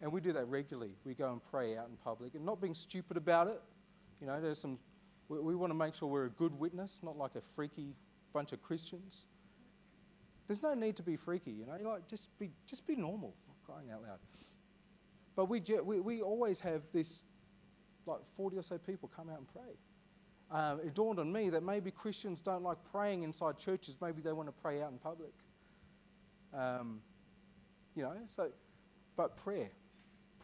And 0.00 0.12
we 0.12 0.20
do 0.20 0.32
that 0.32 0.46
regularly. 0.48 0.92
We 1.04 1.14
go 1.14 1.32
and 1.32 1.40
pray 1.50 1.76
out 1.76 1.88
in 1.88 1.96
public 1.96 2.34
and 2.34 2.44
not 2.44 2.60
being 2.60 2.74
stupid 2.74 3.16
about 3.16 3.48
it. 3.48 3.60
You 4.20 4.26
know, 4.26 4.40
there's 4.40 4.60
some 4.60 4.78
We, 5.28 5.40
we 5.40 5.56
want 5.56 5.70
to 5.70 5.74
make 5.74 5.94
sure 5.94 6.08
we're 6.08 6.26
a 6.26 6.30
good 6.30 6.58
witness, 6.58 7.00
not 7.02 7.16
like 7.16 7.34
a 7.34 7.40
freaky 7.56 7.94
bunch 8.32 8.52
of 8.52 8.62
Christians. 8.62 9.24
There's 10.46 10.62
no 10.62 10.74
need 10.74 10.96
to 10.96 11.02
be 11.02 11.16
freaky, 11.16 11.50
you 11.50 11.66
know. 11.66 11.76
Like 11.90 12.08
just 12.08 12.28
be 12.38 12.50
just 12.66 12.86
be 12.86 12.96
normal, 12.96 13.34
crying 13.66 13.90
out 13.90 14.02
loud. 14.02 14.18
But 15.36 15.48
we, 15.48 15.62
we, 15.84 16.00
we 16.00 16.20
always 16.20 16.58
have 16.60 16.82
this, 16.92 17.22
like 18.06 18.18
40 18.36 18.56
or 18.56 18.62
so 18.62 18.76
people 18.76 19.08
come 19.14 19.30
out 19.30 19.38
and 19.38 19.46
pray. 19.46 19.76
Um, 20.50 20.80
it 20.80 20.94
dawned 20.94 21.20
on 21.20 21.30
me 21.30 21.48
that 21.50 21.62
maybe 21.62 21.92
Christians 21.92 22.40
don't 22.40 22.64
like 22.64 22.78
praying 22.90 23.22
inside 23.22 23.56
churches. 23.56 23.94
Maybe 24.00 24.20
they 24.20 24.32
want 24.32 24.48
to 24.48 24.62
pray 24.62 24.82
out 24.82 24.90
in 24.90 24.98
public. 24.98 25.32
Um, 26.52 27.02
you 27.94 28.02
know, 28.02 28.14
so, 28.26 28.48
but 29.16 29.36
prayer, 29.36 29.68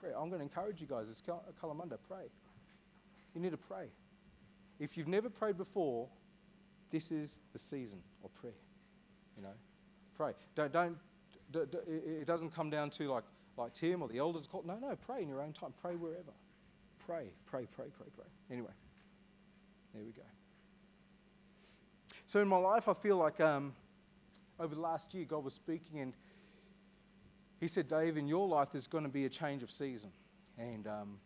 prayer. 0.05 0.19
I'm 0.19 0.29
going 0.29 0.41
to 0.41 0.45
encourage 0.45 0.81
you 0.81 0.87
guys, 0.87 1.09
as 1.09 1.23
Kalamunda, 1.23 1.99
pray. 2.09 2.25
You 3.35 3.41
need 3.41 3.53
to 3.53 3.57
pray. 3.57 3.87
If 4.79 4.97
you've 4.97 5.09
never 5.09 5.31
prayed 5.31 5.57
before, 5.57 6.09
this 6.91 7.11
is 7.11 7.39
the 7.53 7.59
season 7.59 8.01
of 8.25 8.35
prayer. 8.35 8.53
You 9.37 9.43
know, 9.43 9.55
pray. 10.17 10.33
Don't, 10.55 10.73
don't, 10.73 10.97
it 11.87 12.27
doesn't 12.27 12.55
come 12.55 12.71
down 12.71 12.91
to 12.91 13.09
like, 13.11 13.25
like 13.57 13.73
Tim 13.73 14.03
or 14.03 14.09
the 14.09 14.19
elders 14.19 14.47
call. 14.47 14.63
No, 14.67 14.79
no, 14.79 14.95
pray 14.97 15.23
in 15.23 15.29
your 15.29 15.41
own 15.41 15.53
time. 15.53 15.73
Pray 15.81 15.95
wherever. 15.95 16.33
Pray, 17.07 17.27
pray, 17.47 17.67
pray, 17.75 17.87
pray, 17.97 18.07
pray. 18.15 18.27
Anyway, 18.51 18.71
there 19.95 20.05
we 20.05 20.13
go. 20.13 20.23
So 22.27 22.41
in 22.41 22.49
my 22.49 22.57
life, 22.57 22.89
I 22.89 22.95
feel 22.95 23.17
like 23.17 23.41
um, 23.41 23.75
over 24.59 24.75
the 24.75 24.81
last 24.81 25.15
year, 25.15 25.25
God 25.25 25.45
was 25.45 25.55
speaking, 25.55 26.01
and 26.01 26.15
He 27.61 27.69
said, 27.69 27.89
Dave, 27.89 28.17
in 28.17 28.27
your 28.27 28.47
life, 28.47 28.69
there's 28.73 28.87
going 28.87 29.05
to 29.05 29.11
be 29.11 29.25
a 29.25 29.29
change 29.29 29.63
of 29.63 29.71
season. 29.71 30.11
And 30.59 30.87
um, 30.87 31.19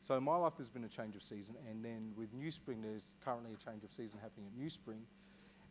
so 0.00 0.16
in 0.16 0.24
my 0.24 0.36
life, 0.36 0.54
there's 0.56 0.68
been 0.68 0.84
a 0.84 0.88
change 0.88 1.16
of 1.16 1.22
season. 1.22 1.56
And 1.68 1.84
then 1.84 2.12
with 2.16 2.32
New 2.32 2.50
Spring, 2.50 2.82
there's 2.82 3.14
currently 3.24 3.50
a 3.52 3.70
change 3.70 3.84
of 3.84 3.92
season 3.92 4.18
happening 4.22 4.46
at 4.46 4.58
New 4.58 4.70
Spring. 4.70 5.02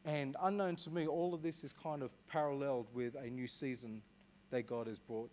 And 0.05 0.35
unknown 0.41 0.75
to 0.77 0.89
me, 0.89 1.07
all 1.07 1.33
of 1.33 1.41
this 1.41 1.63
is 1.63 1.71
kind 1.71 2.03
of 2.03 2.11
paralleled 2.27 2.87
with 2.93 3.15
a 3.15 3.29
new 3.29 3.47
season 3.47 4.01
that 4.51 4.67
God 4.67 4.87
has 4.87 4.99
brought 4.99 5.31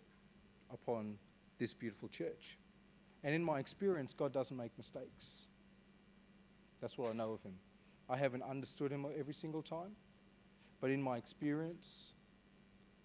upon 0.73 1.17
this 1.59 1.73
beautiful 1.73 2.07
church. 2.09 2.57
And 3.23 3.35
in 3.35 3.43
my 3.43 3.59
experience, 3.59 4.13
God 4.13 4.31
doesn't 4.31 4.55
make 4.55 4.71
mistakes. 4.77 5.47
That's 6.79 6.97
what 6.97 7.11
I 7.11 7.13
know 7.13 7.33
of 7.33 7.43
Him. 7.43 7.53
I 8.09 8.17
haven't 8.17 8.43
understood 8.43 8.91
Him 8.91 9.05
every 9.17 9.33
single 9.33 9.61
time, 9.61 9.91
but 10.79 10.89
in 10.89 11.01
my 11.01 11.17
experience, 11.17 12.13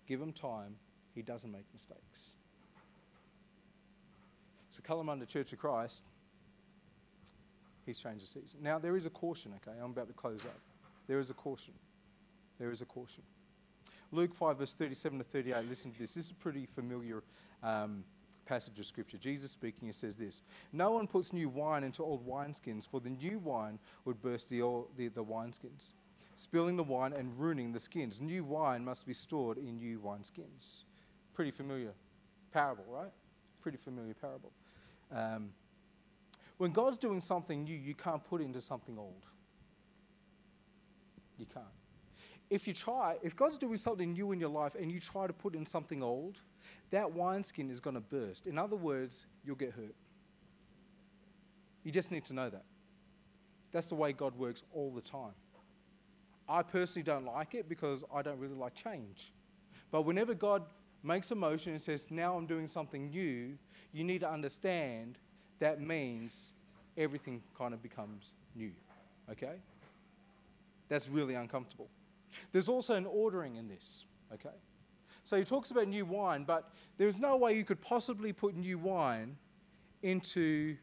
give 0.06 0.20
Him 0.20 0.32
time, 0.32 0.76
He 1.16 1.22
doesn't 1.22 1.50
make 1.50 1.64
mistakes. 1.72 2.34
So, 4.70 4.82
Kalamunda 4.82 5.26
Church 5.26 5.52
of 5.52 5.58
Christ, 5.58 6.02
He's 7.86 8.00
changed 8.00 8.24
the 8.24 8.26
season. 8.26 8.58
Now, 8.62 8.80
there 8.80 8.96
is 8.96 9.06
a 9.06 9.10
caution, 9.10 9.52
okay? 9.56 9.78
I'm 9.80 9.92
about 9.92 10.08
to 10.08 10.12
close 10.12 10.44
up. 10.44 10.58
There 11.06 11.20
is 11.20 11.30
a 11.30 11.34
caution. 11.34 11.72
There 12.58 12.72
is 12.72 12.82
a 12.82 12.84
caution. 12.84 13.22
Luke 14.10 14.34
5, 14.34 14.58
verse 14.58 14.74
37 14.74 15.18
to 15.18 15.24
38, 15.24 15.68
listen 15.68 15.92
to 15.92 15.98
this. 16.00 16.14
This 16.14 16.26
is 16.26 16.30
a 16.32 16.34
pretty 16.34 16.66
familiar 16.66 17.22
um, 17.62 18.02
passage 18.44 18.78
of 18.78 18.86
Scripture. 18.86 19.18
Jesus 19.18 19.52
speaking, 19.52 19.86
he 19.86 19.92
says 19.92 20.16
this 20.16 20.42
No 20.72 20.90
one 20.90 21.06
puts 21.06 21.32
new 21.32 21.48
wine 21.48 21.84
into 21.84 22.02
old 22.02 22.26
wineskins, 22.26 22.88
for 22.88 23.00
the 23.00 23.10
new 23.10 23.38
wine 23.38 23.78
would 24.04 24.20
burst 24.20 24.50
the, 24.50 24.62
old, 24.62 24.88
the, 24.96 25.06
the 25.08 25.24
wineskins, 25.24 25.92
spilling 26.34 26.76
the 26.76 26.82
wine 26.82 27.12
and 27.12 27.38
ruining 27.38 27.72
the 27.72 27.80
skins. 27.80 28.20
New 28.20 28.42
wine 28.42 28.84
must 28.84 29.06
be 29.06 29.14
stored 29.14 29.58
in 29.58 29.78
new 29.78 30.00
wineskins. 30.00 30.82
Pretty 31.36 31.50
familiar 31.50 31.92
parable, 32.50 32.84
right? 32.88 33.12
Pretty 33.60 33.76
familiar 33.76 34.14
parable. 34.14 34.50
Um, 35.14 35.50
when 36.56 36.72
God's 36.72 36.96
doing 36.96 37.20
something 37.20 37.64
new, 37.64 37.76
you 37.76 37.94
can't 37.94 38.24
put 38.24 38.40
into 38.40 38.62
something 38.62 38.98
old. 38.98 39.26
You 41.38 41.44
can't. 41.44 41.66
If 42.48 42.66
you 42.66 42.72
try, 42.72 43.16
if 43.22 43.36
God's 43.36 43.58
doing 43.58 43.76
something 43.76 44.14
new 44.14 44.32
in 44.32 44.40
your 44.40 44.48
life 44.48 44.74
and 44.80 44.90
you 44.90 44.98
try 44.98 45.26
to 45.26 45.34
put 45.34 45.54
in 45.54 45.66
something 45.66 46.02
old, 46.02 46.38
that 46.90 47.12
wineskin 47.12 47.70
is 47.70 47.80
going 47.80 47.94
to 47.94 48.00
burst. 48.00 48.46
In 48.46 48.56
other 48.56 48.76
words, 48.76 49.26
you'll 49.44 49.56
get 49.56 49.72
hurt. 49.72 49.94
You 51.84 51.92
just 51.92 52.10
need 52.10 52.24
to 52.24 52.32
know 52.32 52.48
that. 52.48 52.64
That's 53.72 53.88
the 53.88 53.94
way 53.94 54.14
God 54.14 54.34
works 54.38 54.62
all 54.72 54.90
the 54.90 55.02
time. 55.02 55.34
I 56.48 56.62
personally 56.62 57.02
don't 57.02 57.26
like 57.26 57.54
it 57.54 57.68
because 57.68 58.04
I 58.14 58.22
don't 58.22 58.38
really 58.38 58.54
like 58.54 58.74
change. 58.74 59.32
But 59.90 60.02
whenever 60.02 60.32
God 60.32 60.62
makes 61.06 61.30
a 61.30 61.34
motion 61.34 61.72
and 61.72 61.80
says, 61.80 62.06
Now 62.10 62.36
I'm 62.36 62.46
doing 62.46 62.66
something 62.66 63.10
new, 63.10 63.56
you 63.92 64.04
need 64.04 64.20
to 64.20 64.30
understand 64.30 65.18
that 65.58 65.80
means 65.80 66.52
everything 66.96 67.42
kind 67.56 67.72
of 67.72 67.82
becomes 67.82 68.34
new. 68.54 68.72
Okay? 69.30 69.56
That's 70.88 71.08
really 71.08 71.34
uncomfortable. 71.34 71.88
There's 72.52 72.68
also 72.68 72.94
an 72.94 73.06
ordering 73.06 73.56
in 73.56 73.68
this. 73.68 74.04
Okay? 74.32 74.54
So 75.24 75.36
he 75.36 75.44
talks 75.44 75.70
about 75.70 75.88
new 75.88 76.04
wine, 76.04 76.44
but 76.44 76.70
there's 76.98 77.18
no 77.18 77.36
way 77.36 77.56
you 77.56 77.64
could 77.64 77.80
possibly 77.80 78.32
put 78.32 78.54
new 78.54 78.78
wine 78.78 79.36
into 80.02 80.76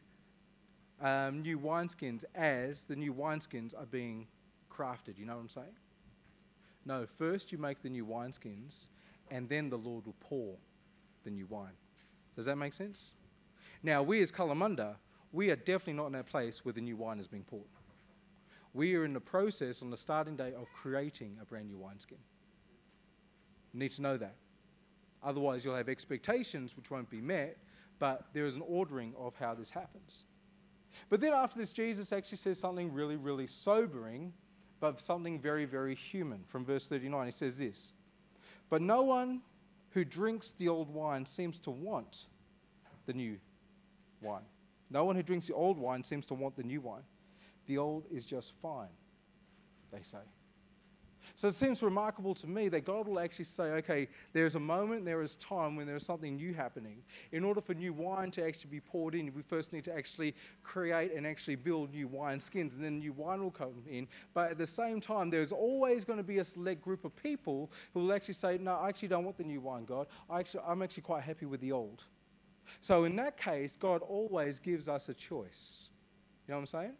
um, 1.00 1.42
new 1.42 1.58
wineskins 1.58 2.24
as 2.34 2.84
the 2.84 2.96
new 2.96 3.14
wineskins 3.14 3.74
are 3.78 3.86
being 3.86 4.26
crafted. 4.70 5.18
You 5.18 5.26
know 5.26 5.34
what 5.34 5.42
I'm 5.42 5.48
saying? 5.48 5.76
No, 6.84 7.06
first 7.18 7.52
you 7.52 7.58
make 7.58 7.80
the 7.80 7.88
new 7.88 8.04
wineskins, 8.04 8.88
and 9.30 9.48
then 9.48 9.70
the 9.70 9.78
Lord 9.78 10.06
will 10.06 10.16
pour 10.20 10.56
the 11.24 11.30
new 11.30 11.46
wine. 11.46 11.76
Does 12.36 12.46
that 12.46 12.56
make 12.56 12.74
sense? 12.74 13.12
Now, 13.82 14.02
we 14.02 14.20
as 14.20 14.32
Kalamunda, 14.32 14.96
we 15.32 15.50
are 15.50 15.56
definitely 15.56 15.94
not 15.94 16.06
in 16.06 16.12
that 16.12 16.26
place 16.26 16.64
where 16.64 16.72
the 16.72 16.80
new 16.80 16.96
wine 16.96 17.18
is 17.18 17.26
being 17.26 17.44
poured. 17.44 17.64
We 18.72 18.94
are 18.96 19.04
in 19.04 19.12
the 19.12 19.20
process 19.20 19.82
on 19.82 19.90
the 19.90 19.96
starting 19.96 20.36
day 20.36 20.52
of 20.54 20.66
creating 20.72 21.38
a 21.40 21.44
brand 21.44 21.68
new 21.68 21.78
wineskin. 21.78 22.18
You 23.72 23.80
need 23.80 23.92
to 23.92 24.02
know 24.02 24.16
that. 24.16 24.34
Otherwise, 25.22 25.64
you'll 25.64 25.76
have 25.76 25.88
expectations 25.88 26.76
which 26.76 26.90
won't 26.90 27.08
be 27.08 27.20
met, 27.20 27.56
but 27.98 28.26
there 28.32 28.46
is 28.46 28.56
an 28.56 28.62
ordering 28.66 29.14
of 29.18 29.34
how 29.36 29.54
this 29.54 29.70
happens. 29.70 30.24
But 31.08 31.20
then 31.20 31.32
after 31.32 31.58
this, 31.58 31.72
Jesus 31.72 32.12
actually 32.12 32.38
says 32.38 32.58
something 32.58 32.92
really, 32.92 33.16
really 33.16 33.46
sobering, 33.46 34.32
but 34.80 35.00
something 35.00 35.40
very, 35.40 35.64
very 35.64 35.94
human. 35.94 36.44
From 36.46 36.64
verse 36.64 36.88
39, 36.88 37.26
he 37.26 37.32
says 37.32 37.56
this 37.56 37.92
But 38.70 38.82
no 38.82 39.02
one 39.02 39.42
who 39.90 40.04
drinks 40.04 40.50
the 40.50 40.68
old 40.68 40.92
wine 40.92 41.26
seems 41.26 41.60
to 41.60 41.70
want 41.70 42.26
the 43.06 43.12
new 43.12 43.38
wine. 44.20 44.42
No 44.90 45.04
one 45.04 45.16
who 45.16 45.22
drinks 45.22 45.46
the 45.46 45.54
old 45.54 45.78
wine 45.78 46.02
seems 46.02 46.26
to 46.26 46.34
want 46.34 46.56
the 46.56 46.62
new 46.62 46.80
wine. 46.80 47.04
The 47.66 47.78
old 47.78 48.06
is 48.10 48.26
just 48.26 48.52
fine, 48.60 48.88
they 49.92 50.02
say. 50.02 50.18
So 51.34 51.48
it 51.48 51.54
seems 51.54 51.82
remarkable 51.82 52.34
to 52.34 52.46
me 52.46 52.68
that 52.68 52.84
God 52.84 53.08
will 53.08 53.18
actually 53.18 53.46
say, 53.46 53.64
okay, 53.64 54.08
there's 54.32 54.54
a 54.54 54.60
moment, 54.60 55.04
there 55.04 55.22
is 55.22 55.36
time 55.36 55.76
when 55.76 55.86
there's 55.86 56.06
something 56.06 56.36
new 56.36 56.54
happening. 56.54 57.02
In 57.32 57.44
order 57.44 57.60
for 57.60 57.74
new 57.74 57.92
wine 57.92 58.30
to 58.32 58.44
actually 58.44 58.70
be 58.70 58.80
poured 58.80 59.14
in, 59.14 59.32
we 59.34 59.42
first 59.42 59.72
need 59.72 59.84
to 59.84 59.96
actually 59.96 60.34
create 60.62 61.12
and 61.12 61.26
actually 61.26 61.56
build 61.56 61.92
new 61.92 62.06
wine 62.08 62.40
skins, 62.40 62.74
and 62.74 62.84
then 62.84 62.98
new 62.98 63.12
wine 63.12 63.42
will 63.42 63.50
come 63.50 63.82
in. 63.88 64.06
But 64.32 64.50
at 64.50 64.58
the 64.58 64.66
same 64.66 65.00
time, 65.00 65.30
there's 65.30 65.52
always 65.52 66.04
going 66.04 66.18
to 66.18 66.24
be 66.24 66.38
a 66.38 66.44
select 66.44 66.82
group 66.82 67.04
of 67.04 67.14
people 67.16 67.70
who 67.92 68.00
will 68.00 68.12
actually 68.12 68.34
say, 68.34 68.58
no, 68.58 68.76
I 68.76 68.88
actually 68.88 69.08
don't 69.08 69.24
want 69.24 69.36
the 69.36 69.44
new 69.44 69.60
wine, 69.60 69.84
God. 69.84 70.06
I 70.30 70.40
actually, 70.40 70.64
I'm 70.66 70.82
actually 70.82 71.02
quite 71.04 71.22
happy 71.22 71.46
with 71.46 71.60
the 71.60 71.72
old. 71.72 72.04
So 72.80 73.04
in 73.04 73.16
that 73.16 73.36
case, 73.36 73.76
God 73.76 74.02
always 74.02 74.58
gives 74.58 74.88
us 74.88 75.08
a 75.08 75.14
choice. 75.14 75.88
You 76.46 76.52
know 76.52 76.58
what 76.58 76.60
I'm 76.60 76.66
saying? 76.66 76.92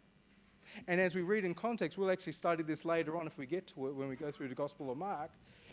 And 0.87 0.99
as 0.99 1.15
we 1.15 1.21
read 1.21 1.45
in 1.45 1.53
context, 1.53 1.97
we'll 1.97 2.11
actually 2.11 2.33
study 2.33 2.63
this 2.63 2.85
later 2.85 3.17
on 3.17 3.27
if 3.27 3.37
we 3.37 3.45
get 3.45 3.67
to 3.67 3.87
it 3.87 3.95
when 3.95 4.07
we 4.07 4.15
go 4.15 4.31
through 4.31 4.49
the 4.49 4.55
Gospel 4.55 4.91
of 4.91 4.97
Mark. 4.97 5.31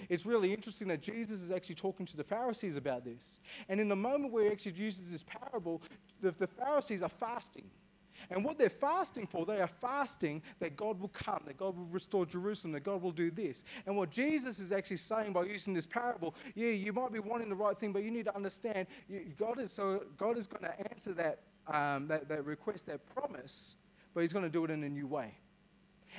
It's 0.09 0.27
really 0.27 0.53
interesting 0.53 0.89
that 0.89 1.03
Jesus 1.03 1.43
is 1.43 1.51
actually 1.51 1.77
talking 1.77 2.07
to 2.07 2.17
the 2.17 2.25
Pharisees 2.25 2.77
about 2.77 3.05
this. 3.05 3.41
And 3.69 3.81
in 3.81 3.89
the 3.89 3.97
moment 3.97 4.33
where 4.33 4.45
he 4.45 4.51
actually 4.51 4.73
uses 4.73 5.11
this 5.11 5.23
parable, 5.23 5.83
the, 6.21 6.33
the 6.33 6.47
Pharisees 6.47 7.03
are 7.03 7.09
fasting. 7.09 7.71
And 8.31 8.45
what 8.45 8.59
they're 8.59 8.71
fasting 8.71 9.27
for, 9.27 9.45
they 9.45 9.61
are 9.61 9.69
fasting 9.69 10.43
that 10.61 10.77
God 10.77 11.01
will 11.01 11.09
come, 11.09 11.43
that 11.47 11.57
God 11.57 11.77
will 11.77 11.87
restore 11.87 12.25
Jerusalem, 12.25 12.73
that 12.73 12.85
God 12.85 13.03
will 13.03 13.13
do 13.13 13.31
this. 13.31 13.65
And 13.87 13.97
what 13.97 14.11
Jesus 14.11 14.59
is 14.59 14.73
actually 14.73 14.99
saying 14.99 15.33
by 15.33 15.45
using 15.45 15.75
this 15.75 15.87
parable, 15.87 16.35
yeah, 16.55 16.71
you 16.71 16.93
might 16.93 17.13
be 17.13 17.19
wanting 17.19 17.49
the 17.49 17.55
right 17.55 17.77
thing, 17.77 17.93
but 17.93 18.03
you 18.03 18.11
need 18.11 18.27
to 18.27 18.37
understand 18.37 18.87
God 19.39 19.61
is, 19.61 19.73
so 19.73 20.05
God 20.17 20.39
is 20.39 20.47
going 20.47 20.63
to 20.63 20.91
answer 20.91 21.13
that, 21.15 21.41
um, 21.67 22.07
that, 22.09 22.29
that 22.29 22.45
request, 22.45 22.87
that 22.87 23.01
promise, 23.15 23.77
but 24.15 24.21
He's 24.21 24.33
going 24.33 24.45
to 24.45 24.51
do 24.51 24.65
it 24.65 24.71
in 24.71 24.83
a 24.85 24.89
new 24.89 25.07
way. 25.07 25.35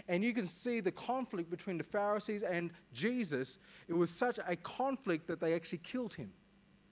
And 0.08 0.24
you 0.24 0.34
can 0.34 0.46
see 0.46 0.80
the 0.80 0.92
conflict 0.92 1.50
between 1.50 1.78
the 1.78 1.84
Pharisees 1.84 2.44
and 2.44 2.72
Jesus. 2.94 3.60
It 3.88 3.94
was 3.94 4.10
such 4.10 4.40
a 4.46 4.56
conflict 4.56 5.28
that 5.28 5.40
they 5.40 5.54
actually 5.54 5.80
killed 5.80 6.14
him. 6.14 6.32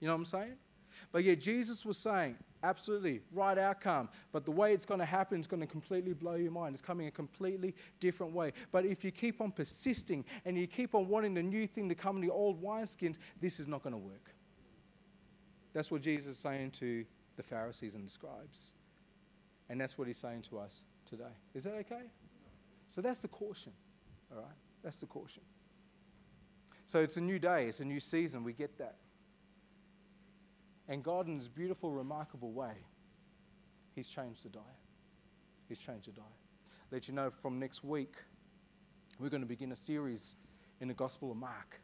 You 0.00 0.08
know 0.08 0.14
what 0.14 0.18
I'm 0.18 0.24
saying? 0.24 0.56
But 1.10 1.24
yet 1.24 1.40
Jesus 1.40 1.84
was 1.84 1.98
saying, 1.98 2.36
absolutely, 2.62 3.22
right 3.32 3.58
outcome. 3.58 4.08
But 4.30 4.44
the 4.44 4.50
way 4.50 4.72
it's 4.72 4.86
going 4.86 5.00
to 5.00 5.06
happen 5.06 5.40
is 5.40 5.46
going 5.46 5.60
to 5.60 5.66
completely 5.66 6.12
blow 6.12 6.34
your 6.34 6.52
mind. 6.52 6.74
It's 6.74 6.82
coming 6.82 7.06
a 7.06 7.10
completely 7.10 7.74
different 7.98 8.32
way. 8.32 8.52
But 8.70 8.84
if 8.84 9.04
you 9.04 9.10
keep 9.10 9.40
on 9.40 9.50
persisting 9.50 10.24
and 10.44 10.56
you 10.56 10.66
keep 10.66 10.94
on 10.94 11.08
wanting 11.08 11.34
the 11.34 11.42
new 11.42 11.66
thing 11.66 11.88
to 11.88 11.94
come 11.94 12.16
in 12.16 12.22
the 12.22 12.30
old 12.30 12.62
wineskins, 12.62 13.16
this 13.40 13.58
is 13.58 13.66
not 13.66 13.82
going 13.82 13.94
to 13.94 13.98
work. 13.98 14.34
That's 15.72 15.90
what 15.90 16.02
Jesus 16.02 16.32
is 16.32 16.38
saying 16.38 16.72
to 16.72 17.04
the 17.36 17.42
Pharisees 17.42 17.94
and 17.94 18.06
the 18.06 18.10
scribes. 18.10 18.74
And 19.68 19.80
that's 19.80 19.96
what 19.96 20.06
he's 20.06 20.18
saying 20.18 20.42
to 20.42 20.58
us 20.58 20.84
today. 21.12 21.34
Is 21.54 21.64
that 21.64 21.74
okay? 21.74 22.04
So 22.88 23.02
that's 23.02 23.20
the 23.20 23.28
caution, 23.28 23.72
all 24.30 24.38
right? 24.38 24.56
That's 24.82 24.96
the 24.96 25.06
caution. 25.06 25.42
So 26.86 27.00
it's 27.00 27.18
a 27.18 27.20
new 27.20 27.38
day, 27.38 27.66
it's 27.66 27.80
a 27.80 27.84
new 27.84 28.00
season. 28.00 28.44
We 28.44 28.54
get 28.54 28.78
that. 28.78 28.96
And 30.88 31.02
God, 31.02 31.28
in 31.28 31.38
His 31.38 31.48
beautiful, 31.48 31.90
remarkable 31.92 32.52
way, 32.52 32.72
He's 33.94 34.08
changed 34.08 34.42
the 34.44 34.48
diet. 34.48 34.64
He's 35.68 35.78
changed 35.78 36.08
the 36.08 36.12
diet. 36.12 36.26
Let 36.90 37.08
you 37.08 37.14
know 37.14 37.28
from 37.28 37.58
next 37.58 37.84
week, 37.84 38.14
we're 39.18 39.28
going 39.28 39.42
to 39.42 39.46
begin 39.46 39.72
a 39.72 39.76
series 39.76 40.34
in 40.80 40.88
the 40.88 40.94
Gospel 40.94 41.30
of 41.30 41.36
Mark, 41.36 41.80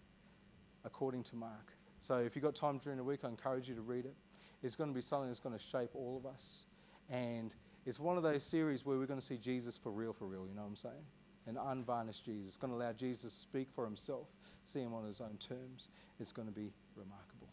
according 0.87 1.23
to 1.25 1.37
Mark. 1.37 1.75
So 2.01 2.17
if 2.17 2.35
you've 2.35 2.45
got 2.45 2.55
time 2.55 2.79
during 2.79 2.97
the 2.97 3.05
week, 3.05 3.21
I 3.25 3.29
encourage 3.29 3.69
you 3.69 3.75
to 3.75 3.83
read 3.83 4.07
it. 4.07 4.15
It's 4.63 4.75
going 4.75 4.89
to 4.89 4.95
be 4.95 5.03
something 5.03 5.29
that's 5.29 5.41
going 5.41 5.57
to 5.57 5.63
shape 5.63 5.91
all 5.95 6.17
of 6.17 6.25
us. 6.25 6.65
And 7.11 7.55
it's 7.89 7.99
one 7.99 8.19
of 8.19 8.23
those 8.23 8.45
series 8.45 8.85
where 8.85 8.99
we're 8.99 9.07
going 9.07 9.19
to 9.19 9.25
see 9.25 9.39
Jesus 9.39 9.79
for 9.79 9.91
real, 9.91 10.13
for 10.13 10.27
real, 10.27 10.47
you 10.47 10.55
know 10.55 10.61
what 10.61 10.69
I'm 10.69 10.77
saying? 10.77 11.05
An 11.47 11.57
unvarnished 11.57 12.23
Jesus. 12.23 12.49
It's 12.49 12.57
going 12.59 12.71
to 12.71 12.77
allow 12.77 12.93
Jesus 12.93 13.33
to 13.33 13.41
speak 13.41 13.69
for 13.75 13.85
himself, 13.85 14.29
see 14.65 14.81
him 14.81 14.93
on 14.93 15.07
his 15.07 15.23
own 15.23 15.39
terms. 15.39 15.89
It's 16.21 16.31
going 16.31 16.47
to 16.47 16.55
be 16.55 16.71
remarkable. 16.95 17.49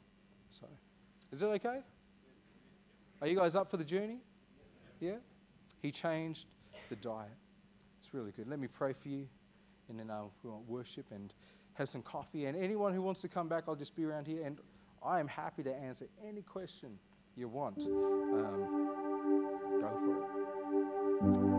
So, 0.50 0.68
is 1.32 1.42
it 1.42 1.46
okay? 1.46 1.80
Are 3.22 3.28
you 3.28 3.38
guys 3.38 3.56
up 3.56 3.72
for 3.72 3.78
the 3.78 3.86
journey? 3.86 4.18
Yeah? 5.00 5.16
He 5.82 5.92
changed 5.92 6.48
the 6.90 6.98
diet. 6.98 7.30
It's 8.00 8.14
really 8.14 8.32
good. 8.32 8.50
Let 8.50 8.60
me 8.60 8.68
pray 8.68 8.92
for 8.92 9.08
you, 9.08 9.28
and 9.88 9.98
then 9.98 10.12
want 10.50 10.68
worship 10.68 11.06
and 11.12 11.34
have 11.76 11.88
some 11.88 12.02
coffee. 12.02 12.46
And 12.46 12.58
anyone 12.58 12.94
who 12.94 13.02
wants 13.02 13.22
to 13.22 13.30
come 13.30 13.48
back, 13.48 13.64
I'll 13.70 13.76
just 13.76 13.96
be 13.96 14.04
around 14.04 14.28
here. 14.28 14.44
And 14.46 14.58
I 15.02 15.22
am 15.22 15.28
happy 15.28 15.64
to 15.64 15.74
answer 15.74 16.08
any 16.28 16.42
question 16.42 17.00
you 17.38 17.48
want. 17.48 17.86
Um, 17.86 18.86
go 19.82 19.90
for 20.00 20.12
it. 20.12 20.15
Holy 21.26 21.55